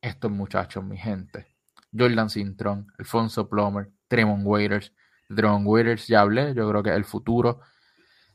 Estos 0.00 0.30
muchachos, 0.30 0.84
mi 0.84 0.96
gente. 0.96 1.56
Jordan 1.96 2.30
Cintrón, 2.30 2.92
Alfonso 2.98 3.48
Plomer, 3.48 3.90
Tremont 4.08 4.46
Waiters. 4.46 4.92
Tremont 5.34 5.66
Waiters 5.66 6.06
ya 6.06 6.20
hablé, 6.20 6.54
yo 6.54 6.68
creo 6.68 6.82
que 6.82 6.90
es 6.90 6.96
el 6.96 7.04
futuro 7.04 7.60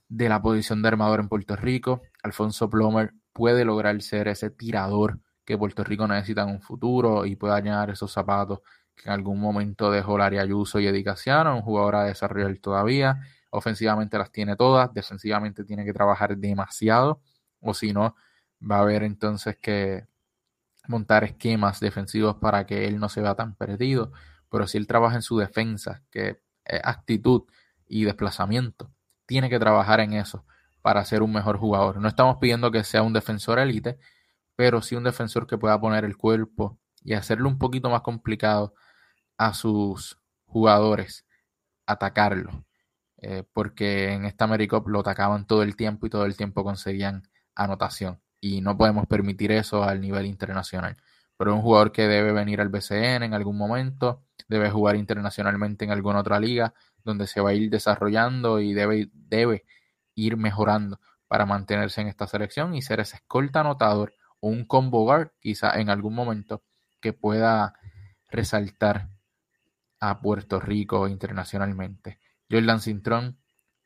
de 0.09 0.27
la 0.27 0.41
posición 0.41 0.81
de 0.81 0.89
armador 0.89 1.21
en 1.21 1.29
Puerto 1.29 1.55
Rico. 1.55 2.01
Alfonso 2.23 2.69
Plomer 2.69 3.13
puede 3.31 3.63
lograr 3.63 4.01
ser 4.01 4.27
ese 4.27 4.49
tirador 4.49 5.19
que 5.45 5.57
Puerto 5.57 5.83
Rico 5.83 6.07
necesita 6.07 6.43
en 6.43 6.49
un 6.49 6.61
futuro 6.61 7.25
y 7.25 7.35
pueda 7.35 7.59
llenar 7.59 7.89
esos 7.89 8.11
zapatos 8.11 8.59
en 9.03 9.11
algún 9.11 9.39
momento 9.39 9.91
dejó 9.91 10.17
Laria 10.17 10.41
Ayuso 10.41 10.79
y 10.79 10.87
Edicaciano, 10.87 11.55
un 11.55 11.61
jugador 11.61 11.95
a 11.95 12.03
desarrollar 12.03 12.55
todavía. 12.57 13.21
Ofensivamente 13.49 14.17
las 14.17 14.31
tiene 14.31 14.55
todas, 14.55 14.93
defensivamente 14.93 15.63
tiene 15.63 15.83
que 15.85 15.93
trabajar 15.93 16.37
demasiado, 16.37 17.21
o 17.59 17.73
si 17.73 17.93
no, 17.93 18.15
va 18.61 18.77
a 18.77 18.81
haber 18.81 19.03
entonces 19.03 19.57
que 19.57 20.05
montar 20.87 21.23
esquemas 21.23 21.79
defensivos 21.79 22.35
para 22.35 22.65
que 22.65 22.87
él 22.87 22.99
no 22.99 23.09
se 23.09 23.21
vea 23.21 23.35
tan 23.35 23.55
perdido. 23.55 24.11
Pero 24.49 24.67
si 24.67 24.77
él 24.77 24.87
trabaja 24.87 25.15
en 25.15 25.21
su 25.21 25.37
defensa, 25.37 26.03
que 26.11 26.41
es 26.65 26.81
actitud 26.83 27.43
y 27.87 28.03
desplazamiento, 28.05 28.91
tiene 29.25 29.49
que 29.49 29.59
trabajar 29.59 29.99
en 29.99 30.13
eso 30.13 30.45
para 30.81 31.03
ser 31.05 31.21
un 31.23 31.31
mejor 31.31 31.57
jugador. 31.57 31.97
No 31.97 32.07
estamos 32.07 32.37
pidiendo 32.37 32.71
que 32.71 32.83
sea 32.83 33.03
un 33.03 33.13
defensor 33.13 33.59
élite, 33.59 33.97
pero 34.55 34.81
sí 34.81 34.95
un 34.95 35.03
defensor 35.03 35.47
que 35.47 35.57
pueda 35.57 35.79
poner 35.79 36.05
el 36.05 36.17
cuerpo 36.17 36.77
y 37.03 37.13
hacerlo 37.13 37.49
un 37.49 37.57
poquito 37.57 37.89
más 37.89 38.01
complicado 38.01 38.73
a 39.41 39.55
sus 39.55 40.19
jugadores 40.45 41.25
atacarlo. 41.87 42.63
Eh, 43.17 43.43
porque 43.53 44.13
en 44.13 44.25
esta 44.25 44.45
AmeriCup 44.45 44.87
lo 44.87 44.99
atacaban 44.99 45.47
todo 45.47 45.63
el 45.63 45.75
tiempo 45.75 46.05
y 46.05 46.09
todo 46.11 46.25
el 46.25 46.37
tiempo 46.37 46.63
conseguían 46.63 47.23
anotación. 47.55 48.21
Y 48.39 48.61
no 48.61 48.77
podemos 48.77 49.07
permitir 49.07 49.51
eso 49.51 49.83
al 49.83 49.99
nivel 49.99 50.27
internacional. 50.27 50.95
Pero 51.37 51.55
un 51.55 51.61
jugador 51.63 51.91
que 51.91 52.07
debe 52.07 52.33
venir 52.33 52.61
al 52.61 52.69
BCN 52.69 53.23
en 53.23 53.33
algún 53.33 53.57
momento, 53.57 54.23
debe 54.47 54.69
jugar 54.69 54.95
internacionalmente 54.95 55.85
en 55.85 55.91
alguna 55.91 56.19
otra 56.19 56.39
liga, 56.39 56.75
donde 57.03 57.25
se 57.25 57.41
va 57.41 57.49
a 57.49 57.53
ir 57.53 57.71
desarrollando 57.71 58.59
y 58.59 58.73
debe, 58.73 59.09
debe 59.11 59.65
ir 60.13 60.37
mejorando 60.37 60.99
para 61.27 61.47
mantenerse 61.47 62.01
en 62.01 62.07
esta 62.09 62.27
selección 62.27 62.75
y 62.75 62.83
ser 62.83 62.99
ese 62.99 63.15
escolta 63.15 63.61
anotador 63.61 64.13
o 64.39 64.49
un 64.49 64.65
combo 64.65 65.03
guard 65.03 65.31
quizá 65.39 65.79
en 65.79 65.89
algún 65.89 66.13
momento 66.13 66.63
que 66.99 67.13
pueda 67.13 67.73
resaltar 68.29 69.09
a 70.01 70.19
Puerto 70.19 70.59
Rico 70.59 71.07
internacionalmente. 71.07 72.19
Jordan 72.49 72.81
Cintrón, 72.81 73.37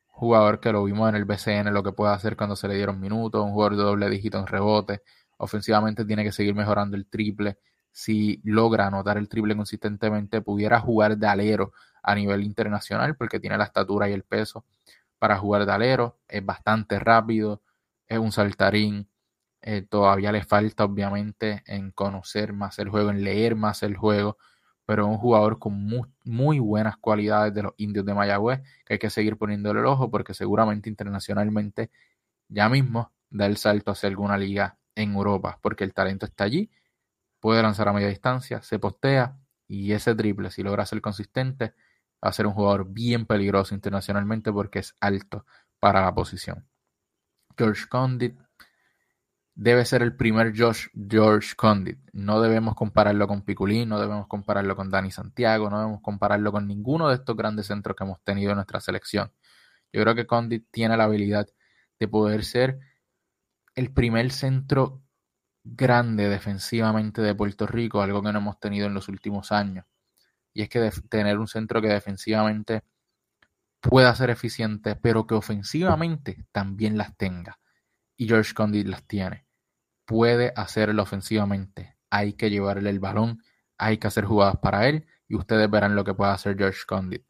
jugador 0.07 0.59
que 0.59 0.71
lo 0.71 0.83
vimos 0.83 1.09
en 1.09 1.15
el 1.15 1.25
BCN, 1.25 1.73
lo 1.73 1.83
que 1.83 1.91
puede 1.91 2.13
hacer 2.13 2.35
cuando 2.35 2.55
se 2.55 2.67
le 2.67 2.75
dieron 2.75 2.99
minutos, 2.99 3.43
un 3.43 3.51
jugador 3.51 3.77
de 3.77 3.83
doble 3.83 4.09
dígito 4.09 4.39
en 4.39 4.47
rebote, 4.47 5.03
ofensivamente 5.37 6.05
tiene 6.05 6.23
que 6.23 6.31
seguir 6.31 6.55
mejorando 6.55 6.95
el 6.97 7.05
triple, 7.07 7.59
si 7.91 8.41
logra 8.43 8.87
anotar 8.87 9.17
el 9.17 9.29
triple 9.29 9.55
consistentemente, 9.55 10.41
pudiera 10.41 10.79
jugar 10.79 11.17
de 11.17 11.27
alero 11.27 11.73
a 12.01 12.15
nivel 12.15 12.43
internacional 12.43 13.15
porque 13.15 13.39
tiene 13.39 13.57
la 13.57 13.65
estatura 13.65 14.09
y 14.09 14.13
el 14.13 14.23
peso. 14.23 14.65
Para 15.19 15.37
jugar 15.37 15.65
de 15.65 15.71
alero, 15.71 16.19
es 16.27 16.45
bastante 16.45 16.99
rápido, 16.99 17.61
es 18.07 18.19
un 18.19 18.31
saltarín, 18.31 19.09
eh, 19.61 19.81
todavía 19.81 20.31
le 20.31 20.43
falta 20.43 20.85
obviamente 20.85 21.63
en 21.65 21.91
conocer 21.91 22.53
más 22.53 22.79
el 22.79 22.89
juego, 22.89 23.09
en 23.09 23.23
leer 23.23 23.55
más 23.55 23.83
el 23.83 23.97
juego, 23.97 24.37
pero 24.85 25.03
es 25.03 25.09
un 25.09 25.17
jugador 25.17 25.59
con 25.59 25.73
muy, 25.73 26.07
muy 26.23 26.59
buenas 26.59 26.97
cualidades 26.97 27.53
de 27.53 27.63
los 27.63 27.73
indios 27.77 28.05
de 28.05 28.13
Mayagüez 28.13 28.61
que 28.85 28.93
hay 28.93 28.99
que 28.99 29.09
seguir 29.09 29.37
poniéndole 29.37 29.79
el 29.79 29.85
ojo 29.85 30.11
porque 30.11 30.33
seguramente 30.33 30.89
internacionalmente 30.89 31.91
ya 32.47 32.69
mismo 32.69 33.11
da 33.29 33.45
el 33.47 33.57
salto 33.57 33.91
hacia 33.91 34.09
alguna 34.09 34.37
liga 34.37 34.77
en 34.95 35.13
Europa, 35.13 35.59
porque 35.61 35.83
el 35.83 35.93
talento 35.93 36.25
está 36.25 36.45
allí, 36.45 36.71
puede 37.39 37.61
lanzar 37.61 37.87
a 37.87 37.93
media 37.93 38.07
distancia, 38.07 38.61
se 38.61 38.79
postea 38.79 39.37
y 39.67 39.91
ese 39.91 40.15
triple, 40.15 40.51
si 40.51 40.63
logra 40.63 40.85
ser 40.85 41.01
consistente, 41.01 41.73
va 42.23 42.29
a 42.29 42.33
ser 42.33 42.47
un 42.47 42.53
jugador 42.53 42.87
bien 42.89 43.25
peligroso 43.25 43.75
internacionalmente 43.75 44.51
porque 44.51 44.79
es 44.79 44.95
alto 44.99 45.45
para 45.79 46.01
la 46.01 46.13
posición. 46.13 46.67
George 47.57 47.85
Condit 47.89 48.39
debe 49.55 49.85
ser 49.85 50.01
el 50.01 50.15
primer 50.15 50.53
George, 50.53 51.55
Condit. 51.55 51.97
No 52.11 52.41
debemos 52.41 52.75
compararlo 52.75 53.27
con 53.27 53.41
Piculín, 53.41 53.89
no 53.89 53.99
debemos 53.99 54.27
compararlo 54.27 54.75
con 54.75 54.89
Dani 54.89 55.11
Santiago, 55.11 55.69
no 55.69 55.79
debemos 55.79 56.01
compararlo 56.01 56.51
con 56.51 56.67
ninguno 56.67 57.07
de 57.07 57.15
estos 57.15 57.35
grandes 57.35 57.67
centros 57.67 57.95
que 57.95 58.03
hemos 58.03 58.21
tenido 58.23 58.51
en 58.51 58.57
nuestra 58.57 58.81
selección. 58.81 59.31
Yo 59.93 60.01
creo 60.01 60.13
que 60.13 60.27
Condit 60.27 60.67
tiene 60.71 60.97
la 60.97 61.05
habilidad 61.05 61.47
de 61.99 62.07
poder 62.07 62.43
ser 62.43 62.79
el 63.75 63.93
primer 63.93 64.31
centro 64.31 65.01
grande 65.63 66.29
defensivamente 66.29 67.21
de 67.21 67.33
Puerto 67.33 67.65
Rico, 67.65 68.01
algo 68.01 68.21
que 68.21 68.31
no 68.33 68.39
hemos 68.39 68.59
tenido 68.59 68.87
en 68.87 68.93
los 68.93 69.07
últimos 69.07 69.51
años. 69.51 69.85
Y 70.53 70.61
es 70.63 70.69
que 70.69 70.91
tener 71.09 71.39
un 71.39 71.47
centro 71.47 71.81
que 71.81 71.87
defensivamente 71.87 72.83
pueda 73.79 74.13
ser 74.15 74.29
eficiente, 74.29 74.95
pero 74.95 75.25
que 75.27 75.33
ofensivamente 75.33 76.45
también 76.51 76.97
las 76.97 77.15
tenga. 77.17 77.59
Y 78.17 78.27
George 78.27 78.53
Condit 78.53 78.87
las 78.87 79.03
tiene. 79.03 79.44
Puede 80.05 80.53
hacerlo 80.55 81.03
ofensivamente. 81.03 81.97
Hay 82.09 82.33
que 82.33 82.49
llevarle 82.49 82.89
el 82.89 82.99
balón, 82.99 83.41
hay 83.77 83.97
que 83.97 84.07
hacer 84.07 84.25
jugadas 84.25 84.57
para 84.57 84.87
él 84.87 85.05
y 85.27 85.35
ustedes 85.35 85.69
verán 85.69 85.95
lo 85.95 86.03
que 86.03 86.13
puede 86.13 86.31
hacer 86.31 86.57
George 86.57 86.81
Condit. 86.87 87.23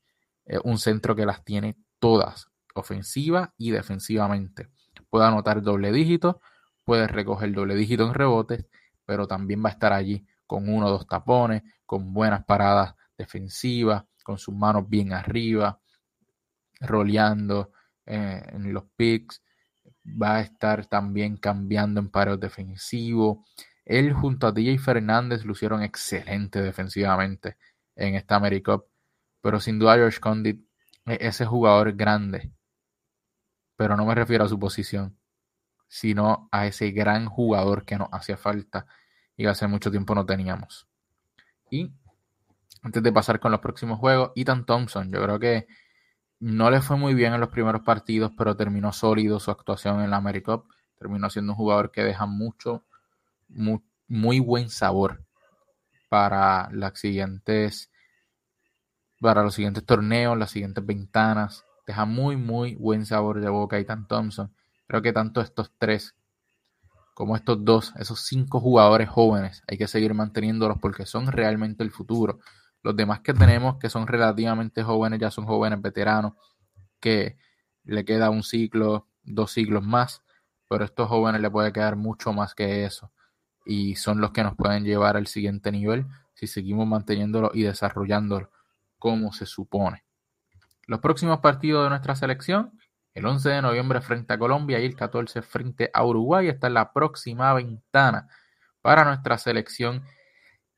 un 0.64 0.78
centro 0.78 1.16
que 1.16 1.26
las 1.26 1.44
tiene 1.44 1.76
todas, 2.00 2.50
ofensiva 2.76 3.54
y 3.58 3.72
defensivamente. 3.72 4.70
Puede 5.10 5.26
anotar 5.26 5.62
doble 5.62 5.92
dígito, 5.92 6.42
puede 6.84 7.08
recoger 7.08 7.52
doble 7.54 7.76
dígito 7.76 8.06
en 8.06 8.14
rebotes, 8.14 8.68
pero 9.06 9.28
también 9.28 9.64
va 9.64 9.70
a 9.70 9.72
estar 9.74 9.94
allí 9.94 10.26
con 10.46 10.70
uno 10.70 10.88
o 10.88 10.92
dos 10.92 11.08
tapones, 11.08 11.64
con 11.86 12.14
buenas 12.14 12.46
paradas 12.46 12.96
defensivas, 13.18 14.04
con 14.24 14.38
sus 14.38 14.54
manos 14.54 14.88
bien 14.90 15.14
arriba, 15.14 15.80
roleando 16.82 17.72
eh, 18.06 18.44
en 18.50 18.74
los 18.74 18.84
picks. 18.96 19.42
Va 20.06 20.38
a 20.38 20.42
estar 20.42 20.86
también 20.86 21.38
cambiando 21.38 22.00
en 22.00 22.10
paros 22.10 22.40
defensivos. 22.40 23.40
Él 23.84 24.14
junto 24.14 24.48
a 24.48 24.52
DJ 24.52 24.78
Fernández 24.80 25.46
lucieron 25.46 25.84
excelente 25.84 26.62
defensivamente 26.62 27.58
en 27.96 28.16
esta 28.16 28.36
AmeriCup. 28.36 28.86
Pero 29.42 29.60
sin 29.60 29.80
duda 29.80 29.96
George 29.96 30.20
Condit 30.20 30.66
es 31.06 31.18
ese 31.22 31.46
jugador 31.46 31.94
grande. 31.94 32.52
Pero 33.76 33.98
no 33.98 34.06
me 34.06 34.16
refiero 34.16 34.46
a 34.46 34.48
su 34.48 34.60
posición, 34.60 35.18
sino 35.88 36.50
a 36.52 36.66
ese 36.68 36.92
gran 36.92 37.28
jugador 37.28 37.86
que 37.86 37.98
nos 37.98 38.10
hacía 38.12 38.38
falta 38.38 38.88
y 39.38 39.46
hace 39.46 39.68
mucho 39.68 39.92
tiempo 39.92 40.16
no 40.16 40.26
teníamos. 40.26 40.88
Y 41.70 41.92
antes 42.82 43.04
de 43.04 43.12
pasar 43.12 43.40
con 43.40 43.52
los 43.52 43.62
próximos 43.62 44.00
juegos, 44.00 44.32
Ethan 44.36 44.66
Thompson, 44.66 45.12
yo 45.12 45.22
creo 45.24 45.40
que 45.40 45.68
no 46.40 46.70
le 46.70 46.82
fue 46.82 46.98
muy 46.98 47.14
bien 47.14 47.34
en 47.34 47.40
los 47.40 47.50
primeros 47.50 47.82
partidos, 47.82 48.32
pero 48.38 48.56
terminó 48.56 48.92
sólido 48.92 49.40
su 49.40 49.52
actuación 49.52 50.02
en 50.02 50.10
la 50.10 50.18
AmeriCup. 50.18 50.66
Terminó 50.98 51.30
siendo 51.30 51.54
un 51.54 51.58
jugador 51.58 51.92
que 51.92 52.04
deja 52.04 52.26
mucho, 52.26 52.86
muy, 53.48 54.40
buen 54.40 54.70
sabor 54.70 55.24
para 56.10 56.70
las 56.72 57.00
siguientes, 57.00 57.92
para 59.20 59.44
los 59.44 59.56
siguientes 59.56 59.86
torneos, 59.86 60.38
las 60.38 60.52
siguientes 60.52 60.86
ventanas. 60.86 61.66
Deja 61.88 62.06
muy, 62.06 62.38
muy 62.38 62.76
buen 62.76 63.06
sabor 63.06 63.40
de 63.42 63.50
boca 63.50 63.78
Ethan 63.78 64.08
Thompson. 64.08 64.54
Creo 64.88 65.02
que 65.02 65.14
tanto 65.14 65.42
estos 65.42 65.72
tres 65.78 66.16
como 67.16 67.38
estos 67.38 67.64
dos, 67.64 67.94
esos 67.98 68.20
cinco 68.20 68.60
jugadores 68.60 69.08
jóvenes, 69.08 69.64
hay 69.68 69.78
que 69.78 69.88
seguir 69.88 70.14
manteniéndolos 70.14 70.78
porque 70.82 71.06
son 71.06 71.32
realmente 71.32 71.82
el 71.82 71.92
futuro. 71.92 72.40
Los 72.86 72.96
demás 72.96 73.22
que 73.22 73.34
tenemos, 73.34 73.80
que 73.80 73.90
son 73.90 74.06
relativamente 74.06 74.84
jóvenes, 74.84 75.20
ya 75.20 75.32
son 75.32 75.48
jóvenes 75.48 75.82
veteranos, 75.82 76.34
que 77.00 77.36
le 77.84 78.06
queda 78.06 78.30
un 78.30 78.44
ciclo, 78.44 79.08
dos 79.24 79.54
ciclos 79.54 79.84
más, 79.84 80.22
pero 80.70 80.84
a 80.84 80.86
estos 80.86 81.10
jóvenes 81.10 81.42
le 81.42 81.50
puede 81.50 81.74
quedar 81.74 81.96
mucho 81.96 82.32
más 82.32 82.54
que 82.54 82.86
eso. 82.86 83.12
Y 83.66 83.96
son 83.96 84.22
los 84.22 84.30
que 84.30 84.44
nos 84.44 84.56
pueden 84.56 84.84
llevar 84.84 85.18
al 85.18 85.26
siguiente 85.26 85.72
nivel 85.72 86.06
si 86.36 86.46
seguimos 86.46 86.86
manteniéndolo 86.86 87.50
y 87.56 87.64
desarrollándolo 87.64 88.52
como 89.00 89.34
se 89.34 89.48
supone. 89.48 90.06
Los 90.86 91.00
próximos 91.00 91.40
partidos 91.40 91.86
de 91.86 91.90
nuestra 91.90 92.16
selección, 92.16 92.80
el 93.16 93.26
11 93.26 93.50
de 93.50 93.62
noviembre 93.64 94.00
frente 94.02 94.32
a 94.32 94.38
Colombia 94.38 94.80
y 94.80 94.86
el 94.86 94.96
14 94.96 95.42
frente 95.42 95.90
a 95.92 96.06
Uruguay. 96.06 96.50
Esta 96.50 96.68
es 96.68 96.74
la 96.74 96.94
próxima 96.94 97.52
ventana 97.56 98.28
para 98.84 99.04
nuestra 99.06 99.40
selección 99.40 100.04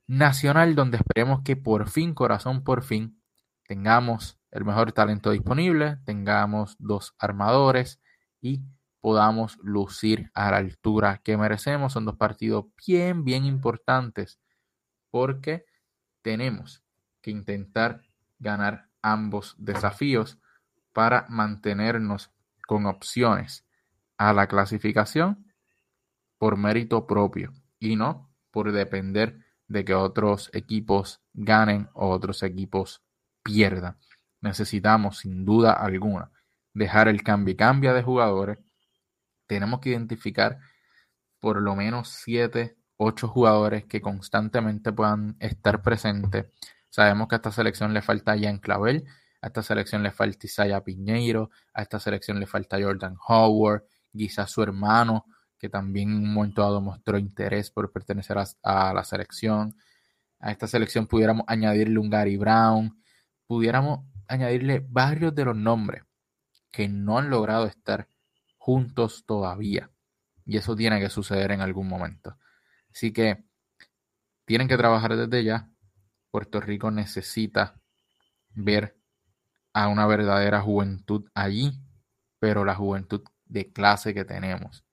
nacional 0.08 0.76
donde 0.76 0.98
esperemos 0.98 1.42
que 1.44 1.56
por 1.56 1.90
fin, 1.90 2.14
corazón 2.14 2.64
por 2.64 2.84
fin, 2.84 3.22
tengamos 3.68 4.40
el 4.52 4.66
mejor 4.66 4.94
talento 4.94 5.32
disponible, 5.32 5.98
tengamos 6.06 6.76
dos 6.80 7.14
armadores 7.20 8.02
y 8.42 8.64
podamos 9.02 9.58
lucir 9.62 10.32
a 10.34 10.52
la 10.52 10.58
altura 10.58 11.22
que 11.24 11.38
merecemos. 11.38 11.94
Son 11.94 12.06
dos 12.06 12.16
partidos 12.16 12.66
bien, 12.86 13.24
bien 13.24 13.46
importantes 13.46 14.40
porque 15.12 15.66
tenemos 16.22 16.84
que 17.22 17.32
intentar 17.32 18.02
ganar 18.40 18.90
ambos 19.02 19.56
desafíos 19.58 20.40
para 20.94 21.26
mantenernos 21.30 22.32
con 22.68 22.86
opciones 22.86 23.66
a 24.18 24.34
la 24.34 24.48
clasificación 24.48 25.46
por 26.38 26.58
mérito 26.58 27.08
propio 27.08 27.54
y 27.80 27.96
no 27.96 28.30
por 28.52 28.72
depender 28.72 29.47
de 29.68 29.86
que 29.86 29.94
otros 29.94 30.50
equipos 30.54 31.22
ganen 31.34 31.90
o 31.94 32.10
otros 32.10 32.44
equipos 32.44 33.02
pierdan. 33.44 33.98
Necesitamos, 34.42 35.20
sin 35.20 35.46
duda 35.46 35.74
alguna, 35.74 36.32
dejar 36.74 37.08
el 37.08 37.24
cambio 37.24 37.54
y 37.54 37.58
cambia 37.58 37.94
de 37.94 38.04
jugadores. 38.04 38.60
Tenemos 39.48 39.80
que 39.80 39.90
identificar 39.90 40.60
por 41.40 41.62
lo 41.62 41.76
menos 41.76 42.10
7, 42.24 42.78
8 42.98 43.28
jugadores 43.28 43.86
que 43.86 44.02
constantemente 44.02 44.92
puedan 44.92 45.36
estar 45.40 45.82
presentes. 45.82 46.48
Sabemos 46.90 47.28
que 47.28 47.36
a 47.36 47.38
esta 47.38 47.52
selección 47.52 47.94
le 47.94 48.02
falta 48.02 48.36
Ian 48.36 48.60
Clavel, 48.60 49.06
a 49.42 49.48
esta 49.48 49.62
selección 49.62 50.04
le 50.04 50.12
falta 50.12 50.46
Isaiah 50.46 50.84
Piñeiro, 50.84 51.50
a 51.74 51.84
esta 51.84 52.00
selección 52.00 52.40
le 52.40 52.48
falta 52.48 52.82
Jordan 52.82 53.18
Howard, 53.28 53.84
quizás 54.12 54.50
su 54.50 54.64
hermano 54.64 55.26
que 55.58 55.70
también 55.70 56.10
en 56.10 56.18
un 56.18 56.34
momento 56.34 56.62
dado 56.62 56.82
mostró 56.82 57.18
interés 57.18 57.72
por 57.72 57.92
pertenecer 57.92 58.38
a, 58.64 58.94
la 58.94 59.04
selección. 59.04 59.76
A 60.40 60.52
esta 60.52 60.68
selección 60.68 61.08
pudiéramos 61.08 61.46
añadirle 61.48 62.00
un 62.00 62.10
Gary 62.10 62.38
Brown, 62.38 63.02
pudiéramos 63.48 64.02
añadirle 64.28 64.86
varios 64.88 65.34
de 65.34 65.46
los 65.46 65.56
nombres 65.56 66.04
que 66.72 66.88
no 66.88 67.18
han 67.18 67.30
logrado 67.30 67.66
estar 67.66 68.08
juntos 68.58 69.26
todavía. 69.26 69.90
Y 70.46 70.58
eso 70.58 70.76
tiene 70.76 71.00
que 71.00 71.10
suceder 71.10 71.52
en 71.52 71.62
algún 71.62 71.88
momento. 71.88 72.38
Así 72.92 73.12
que 73.12 73.44
tienen 74.46 74.68
que 74.68 74.78
trabajar 74.78 75.16
desde 75.16 75.44
ya. 75.44 75.70
Puerto 76.30 76.62
Rico 76.62 76.92
necesita 76.92 77.82
ver 78.52 78.98
a 79.74 79.88
una 79.88 80.06
verdadera 80.06 80.62
juventud 80.62 81.30
allí, 81.34 81.82
pero 82.40 82.64
la 82.64 82.76
juventud 82.76 83.24
de 83.46 83.72
clase 83.72 84.14
que 84.14 84.26
tenemos 84.26 84.87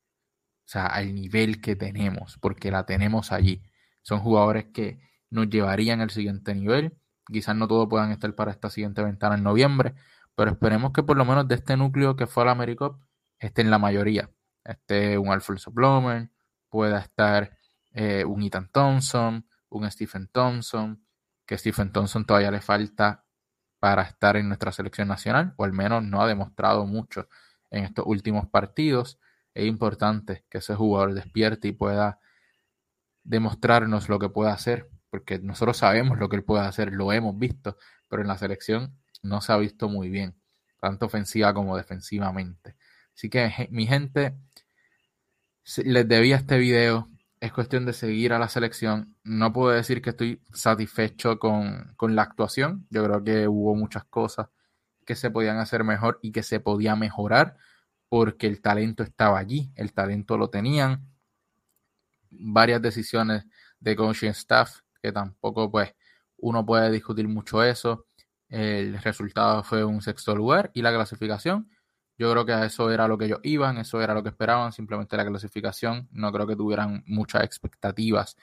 o 0.64 0.68
sea, 0.68 0.86
al 0.86 1.14
nivel 1.14 1.60
que 1.60 1.76
tenemos, 1.76 2.38
porque 2.38 2.70
la 2.70 2.86
tenemos 2.86 3.32
allí. 3.32 3.62
Son 4.02 4.20
jugadores 4.20 4.66
que 4.72 4.98
nos 5.30 5.48
llevarían 5.50 6.00
al 6.00 6.10
siguiente 6.10 6.54
nivel. 6.54 6.96
Quizás 7.26 7.54
no 7.54 7.68
todos 7.68 7.88
puedan 7.88 8.10
estar 8.12 8.34
para 8.34 8.50
esta 8.50 8.70
siguiente 8.70 9.02
ventana 9.02 9.34
en 9.36 9.42
noviembre, 9.42 9.94
pero 10.34 10.52
esperemos 10.52 10.92
que 10.92 11.02
por 11.02 11.16
lo 11.16 11.24
menos 11.24 11.48
de 11.48 11.56
este 11.56 11.76
núcleo 11.76 12.16
que 12.16 12.26
fue 12.26 12.44
la 12.44 12.52
AmeriCup 12.52 12.98
en 13.38 13.70
la 13.70 13.78
mayoría. 13.78 14.30
Esté 14.64 15.18
un 15.18 15.28
Alfonso 15.28 15.70
Blomer, 15.70 16.30
pueda 16.70 16.98
estar 16.98 17.58
eh, 17.92 18.24
un 18.24 18.42
Ethan 18.42 18.70
Thompson, 18.72 19.46
un 19.68 19.90
Stephen 19.90 20.28
Thompson, 20.28 21.04
que 21.46 21.58
Stephen 21.58 21.92
Thompson 21.92 22.24
todavía 22.24 22.50
le 22.50 22.60
falta 22.60 23.26
para 23.78 24.02
estar 24.02 24.36
en 24.36 24.48
nuestra 24.48 24.72
selección 24.72 25.08
nacional, 25.08 25.52
o 25.56 25.64
al 25.64 25.72
menos 25.72 26.02
no 26.02 26.22
ha 26.22 26.26
demostrado 26.26 26.86
mucho 26.86 27.28
en 27.70 27.84
estos 27.84 28.06
últimos 28.06 28.48
partidos 28.48 29.18
es 29.54 29.66
importante 29.66 30.44
que 30.50 30.58
ese 30.58 30.74
jugador 30.74 31.14
despierte 31.14 31.68
y 31.68 31.72
pueda 31.72 32.18
demostrarnos 33.22 34.08
lo 34.08 34.18
que 34.18 34.28
puede 34.28 34.50
hacer, 34.50 34.90
porque 35.10 35.38
nosotros 35.38 35.78
sabemos 35.78 36.18
lo 36.18 36.28
que 36.28 36.36
él 36.36 36.44
puede 36.44 36.64
hacer, 36.64 36.92
lo 36.92 37.12
hemos 37.12 37.38
visto, 37.38 37.78
pero 38.08 38.22
en 38.22 38.28
la 38.28 38.36
selección 38.36 38.98
no 39.22 39.40
se 39.40 39.52
ha 39.52 39.56
visto 39.56 39.88
muy 39.88 40.10
bien, 40.10 40.34
tanto 40.80 41.06
ofensiva 41.06 41.54
como 41.54 41.76
defensivamente. 41.76 42.76
Así 43.14 43.30
que 43.30 43.68
mi 43.70 43.86
gente, 43.86 44.36
les 45.84 46.08
debía 46.08 46.36
este 46.36 46.58
video, 46.58 47.08
es 47.40 47.52
cuestión 47.52 47.86
de 47.86 47.92
seguir 47.92 48.32
a 48.32 48.38
la 48.38 48.48
selección. 48.48 49.16
No 49.22 49.52
puedo 49.52 49.70
decir 49.70 50.02
que 50.02 50.10
estoy 50.10 50.42
satisfecho 50.52 51.38
con, 51.38 51.94
con 51.96 52.16
la 52.16 52.22
actuación, 52.22 52.86
yo 52.90 53.04
creo 53.04 53.22
que 53.22 53.48
hubo 53.48 53.74
muchas 53.76 54.04
cosas 54.04 54.48
que 55.06 55.14
se 55.14 55.30
podían 55.30 55.58
hacer 55.58 55.84
mejor 55.84 56.18
y 56.22 56.32
que 56.32 56.42
se 56.42 56.60
podía 56.60 56.96
mejorar 56.96 57.56
porque 58.14 58.46
el 58.46 58.60
talento 58.60 59.02
estaba 59.02 59.40
allí, 59.40 59.72
el 59.74 59.92
talento 59.92 60.38
lo 60.38 60.48
tenían. 60.48 61.04
Varias 62.30 62.80
decisiones 62.80 63.44
de 63.80 63.96
coaching 63.96 64.28
staff 64.28 64.82
que 65.02 65.10
tampoco 65.10 65.68
pues 65.68 65.96
uno 66.36 66.64
puede 66.64 66.92
discutir 66.92 67.26
mucho 67.26 67.60
eso. 67.64 68.06
El 68.48 68.96
resultado 69.02 69.64
fue 69.64 69.82
un 69.82 70.00
sexto 70.00 70.32
lugar 70.36 70.70
y 70.74 70.82
la 70.82 70.94
clasificación. 70.94 71.68
Yo 72.16 72.30
creo 72.30 72.46
que 72.46 72.52
a 72.52 72.64
eso 72.64 72.88
era 72.88 73.08
lo 73.08 73.18
que 73.18 73.24
ellos 73.24 73.40
iban, 73.42 73.78
eso 73.78 74.00
era 74.00 74.14
lo 74.14 74.22
que 74.22 74.28
esperaban, 74.28 74.70
simplemente 74.70 75.16
la 75.16 75.26
clasificación. 75.26 76.06
No 76.12 76.30
creo 76.30 76.46
que 76.46 76.54
tuvieran 76.54 77.02
muchas 77.08 77.42
expectativas 77.42 78.36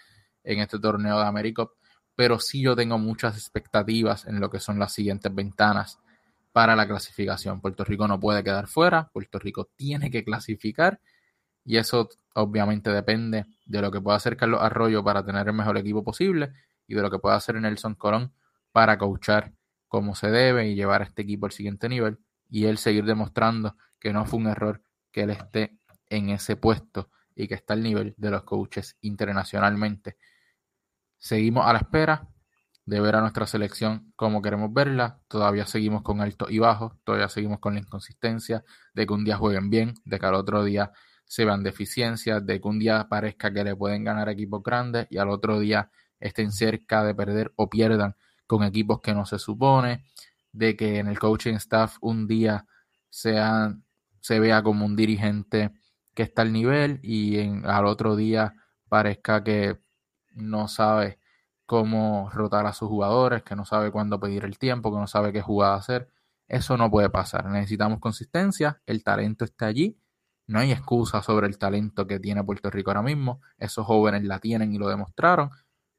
en 0.43 0.59
este 0.59 0.79
torneo 0.79 1.17
de 1.17 1.27
América, 1.27 1.65
pero 2.13 2.41
sí 2.41 2.61
yo 2.61 2.75
tengo 2.75 2.97
muchas 2.97 3.37
expectativas 3.37 4.27
en 4.27 4.41
lo 4.41 4.49
que 4.49 4.59
son 4.59 4.79
las 4.79 4.91
siguientes 4.91 5.33
ventanas 5.33 5.97
para 6.51 6.75
la 6.75 6.87
clasificación. 6.87 7.61
Puerto 7.61 7.83
Rico 7.83 8.07
no 8.07 8.19
puede 8.19 8.43
quedar 8.43 8.67
fuera, 8.67 9.09
Puerto 9.13 9.39
Rico 9.39 9.69
tiene 9.75 10.11
que 10.11 10.23
clasificar 10.23 10.99
y 11.63 11.77
eso 11.77 12.09
obviamente 12.33 12.89
depende 12.89 13.45
de 13.65 13.81
lo 13.81 13.91
que 13.91 14.01
pueda 14.01 14.17
hacer 14.17 14.35
Carlos 14.35 14.61
Arroyo 14.61 15.03
para 15.03 15.23
tener 15.25 15.47
el 15.47 15.53
mejor 15.53 15.77
equipo 15.77 16.03
posible 16.03 16.51
y 16.87 16.95
de 16.95 17.01
lo 17.01 17.11
que 17.11 17.19
pueda 17.19 17.35
hacer 17.35 17.55
Nelson 17.55 17.95
Colón 17.95 18.33
para 18.71 18.97
coachar 18.97 19.53
como 19.87 20.15
se 20.15 20.31
debe 20.31 20.69
y 20.69 20.75
llevar 20.75 21.01
a 21.01 21.05
este 21.05 21.21
equipo 21.21 21.45
al 21.45 21.51
siguiente 21.51 21.89
nivel 21.89 22.19
y 22.49 22.65
él 22.65 22.77
seguir 22.77 23.05
demostrando 23.05 23.75
que 23.99 24.13
no 24.13 24.25
fue 24.25 24.39
un 24.39 24.47
error 24.47 24.81
que 25.11 25.23
él 25.23 25.29
esté 25.29 25.77
en 26.09 26.29
ese 26.29 26.55
puesto 26.55 27.09
y 27.35 27.47
que 27.47 27.55
está 27.55 27.73
al 27.73 27.83
nivel 27.83 28.13
de 28.17 28.31
los 28.31 28.43
coaches 28.43 28.97
internacionalmente. 29.01 30.17
Seguimos 31.17 31.65
a 31.65 31.73
la 31.73 31.79
espera 31.79 32.27
de 32.85 32.99
ver 32.99 33.15
a 33.15 33.21
nuestra 33.21 33.45
selección 33.47 34.11
como 34.15 34.41
queremos 34.41 34.73
verla. 34.73 35.19
Todavía 35.27 35.65
seguimos 35.65 36.01
con 36.03 36.21
altos 36.21 36.51
y 36.51 36.59
bajos, 36.59 36.93
todavía 37.03 37.29
seguimos 37.29 37.59
con 37.59 37.75
la 37.75 37.79
inconsistencia 37.79 38.63
de 38.93 39.05
que 39.05 39.13
un 39.13 39.23
día 39.23 39.37
jueguen 39.37 39.69
bien, 39.69 39.93
de 40.05 40.19
que 40.19 40.25
al 40.25 40.35
otro 40.35 40.63
día 40.63 40.91
se 41.25 41.45
vean 41.45 41.63
deficiencias, 41.63 42.45
de 42.45 42.59
que 42.59 42.67
un 42.67 42.79
día 42.79 43.07
parezca 43.07 43.53
que 43.53 43.63
le 43.63 43.75
pueden 43.75 44.03
ganar 44.03 44.27
equipos 44.29 44.61
grandes 44.63 45.07
y 45.09 45.17
al 45.17 45.29
otro 45.29 45.59
día 45.59 45.89
estén 46.19 46.51
cerca 46.51 47.03
de 47.03 47.15
perder 47.15 47.53
o 47.55 47.69
pierdan 47.69 48.15
con 48.47 48.63
equipos 48.63 48.99
que 48.99 49.13
no 49.13 49.25
se 49.25 49.39
supone, 49.39 50.03
de 50.51 50.75
que 50.75 50.99
en 50.99 51.07
el 51.07 51.17
coaching 51.19 51.53
staff 51.53 51.97
un 52.01 52.27
día 52.27 52.65
sean, 53.09 53.85
se 54.19 54.39
vea 54.41 54.61
como 54.61 54.85
un 54.85 54.95
dirigente 54.97 55.71
que 56.13 56.23
está 56.23 56.41
al 56.41 56.51
nivel 56.51 56.99
y 57.01 57.39
en, 57.39 57.65
al 57.65 57.85
otro 57.85 58.17
día 58.17 58.53
parezca 58.89 59.41
que 59.43 59.79
no 60.33 60.67
sabe 60.67 61.20
cómo 61.71 62.29
rotar 62.33 62.65
a 62.65 62.73
sus 62.73 62.89
jugadores, 62.89 63.43
que 63.43 63.55
no 63.55 63.65
sabe 63.65 63.91
cuándo 63.91 64.19
pedir 64.19 64.45
el 64.45 64.57
tiempo, 64.57 64.91
que 64.91 64.99
no 64.99 65.07
sabe 65.07 65.31
qué 65.31 65.41
jugada 65.41 65.75
hacer. 65.75 66.09
Eso 66.47 66.75
no 66.77 66.91
puede 66.91 67.09
pasar. 67.09 67.45
Necesitamos 67.45 67.99
consistencia, 67.99 68.81
el 68.85 69.03
talento 69.03 69.45
está 69.45 69.67
allí 69.67 69.97
no 70.51 70.59
hay 70.59 70.73
excusa 70.73 71.21
sobre 71.21 71.47
el 71.47 71.57
talento 71.57 72.05
que 72.05 72.19
tiene 72.19 72.43
Puerto 72.43 72.69
Rico 72.69 72.91
ahora 72.91 73.01
mismo. 73.01 73.41
Esos 73.57 73.85
jóvenes 73.85 74.25
la 74.25 74.39
tienen 74.39 74.73
y 74.73 74.77
lo 74.77 74.89
demostraron. 74.89 75.49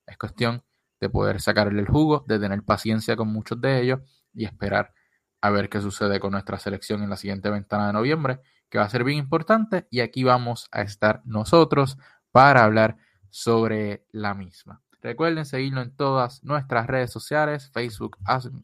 Es 0.06 0.18
cuestión 0.18 0.62
de 1.00 1.08
poder 1.08 1.40
sacarle 1.40 1.80
el 1.80 1.88
jugo, 1.88 2.22
de 2.28 2.38
tener 2.38 2.62
paciencia 2.62 3.16
con 3.16 3.28
muchos 3.28 3.58
de 3.62 3.80
ellos 3.80 4.00
y 4.34 4.44
esperar 4.44 4.92
a 5.40 5.48
ver 5.48 5.70
qué 5.70 5.80
sucede 5.80 6.20
con 6.20 6.32
nuestra 6.32 6.58
selección 6.58 7.02
en 7.02 7.08
la 7.08 7.16
siguiente 7.16 7.48
ventana 7.48 7.86
de 7.86 7.94
noviembre, 7.94 8.40
que 8.68 8.76
va 8.76 8.84
a 8.84 8.90
ser 8.90 9.04
bien 9.04 9.16
importante. 9.16 9.86
Y 9.90 10.00
aquí 10.00 10.22
vamos 10.22 10.68
a 10.70 10.82
estar 10.82 11.22
nosotros 11.24 11.96
para 12.30 12.62
hablar 12.62 12.98
sobre 13.30 14.04
la 14.12 14.34
misma. 14.34 14.82
Recuerden 15.02 15.44
seguirnos 15.44 15.84
en 15.84 15.96
todas 15.96 16.44
nuestras 16.44 16.86
redes 16.86 17.10
sociales, 17.10 17.70
Facebook, 17.72 18.16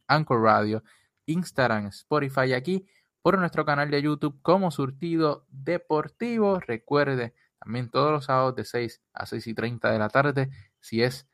Anchor 0.07 0.41
Radio, 0.41 0.85
Instagram, 1.27 1.87
Spotify 1.89 2.55
aquí 2.55 2.87
por 3.23 3.37
nuestro 3.39 3.65
canal 3.65 3.91
de 3.91 4.01
YouTube 4.01 4.41
como 4.41 4.71
Surtido 4.71 5.47
Deportivo. 5.51 6.61
Recuerde 6.61 7.35
también 7.59 7.91
todos 7.91 8.13
los 8.13 8.27
sábados 8.27 8.55
de 8.55 8.65
6 8.65 9.03
a 9.13 9.27
6 9.27 9.49
y 9.49 9.55
30 9.55 9.91
de 9.91 9.99
la 9.99 10.09
tarde, 10.09 10.49
si 10.81 11.03
es 11.03 11.29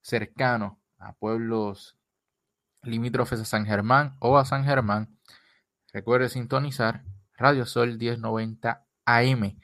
cercano 0.00 0.80
a 0.98 1.12
pueblos 1.12 1.96
limítrofes 2.82 3.40
a 3.40 3.44
San 3.44 3.66
Germán 3.66 4.16
o 4.18 4.36
a 4.36 4.44
San 4.44 4.64
Germán, 4.64 5.16
recuerde 5.92 6.28
sintonizar 6.28 7.04
Radio 7.34 7.66
Sol 7.66 7.98
1090 7.98 8.84
AM. 9.04 9.60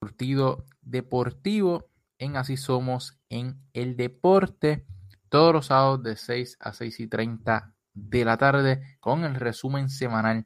Surtido 0.00 0.64
Deportivo 0.80 1.89
en 2.20 2.36
Así 2.36 2.56
Somos 2.56 3.18
en 3.30 3.60
el 3.72 3.96
Deporte. 3.96 4.86
Todos 5.28 5.52
los 5.52 5.66
sábados 5.66 6.02
de 6.02 6.16
6 6.16 6.58
a 6.60 6.72
6 6.72 7.00
y 7.00 7.08
30 7.08 7.74
de 7.94 8.24
la 8.24 8.36
tarde 8.36 8.98
con 9.00 9.24
el 9.24 9.34
resumen 9.34 9.88
semanal 9.88 10.44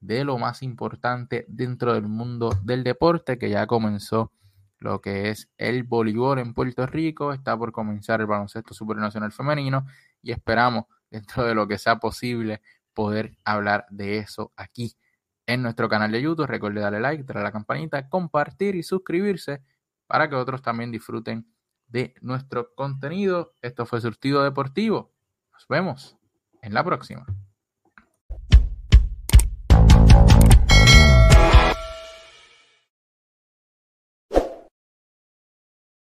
de 0.00 0.24
lo 0.24 0.36
más 0.36 0.62
importante 0.62 1.46
dentro 1.48 1.94
del 1.94 2.08
mundo 2.08 2.50
del 2.64 2.82
deporte, 2.82 3.38
que 3.38 3.48
ya 3.48 3.66
comenzó 3.66 4.32
lo 4.78 5.00
que 5.00 5.30
es 5.30 5.48
el 5.58 5.84
voleibol 5.84 6.40
en 6.40 6.54
Puerto 6.54 6.86
Rico, 6.86 7.32
está 7.32 7.56
por 7.56 7.70
comenzar 7.70 8.20
el 8.20 8.26
baloncesto 8.26 8.74
supernacional 8.74 9.30
femenino 9.30 9.86
y 10.22 10.32
esperamos 10.32 10.86
dentro 11.08 11.44
de 11.44 11.54
lo 11.54 11.68
que 11.68 11.78
sea 11.78 12.00
posible 12.00 12.62
poder 12.92 13.38
hablar 13.44 13.86
de 13.90 14.18
eso 14.18 14.52
aquí 14.56 14.96
en 15.46 15.62
nuestro 15.62 15.88
canal 15.88 16.10
de 16.10 16.20
YouTube. 16.20 16.46
Recuerde 16.46 16.80
darle 16.80 16.98
like, 16.98 17.22
darle 17.22 17.44
la 17.44 17.52
campanita, 17.52 18.08
compartir 18.08 18.74
y 18.74 18.82
suscribirse 18.82 19.62
para 20.12 20.28
que 20.28 20.34
otros 20.36 20.60
también 20.60 20.90
disfruten 20.90 21.50
de 21.86 22.14
nuestro 22.20 22.74
contenido. 22.74 23.54
Esto 23.62 23.86
fue 23.86 23.98
Surtido 24.02 24.44
Deportivo. 24.44 25.10
Nos 25.54 25.66
vemos 25.68 26.18
en 26.60 26.74
la 26.74 26.84
próxima. 26.84 27.24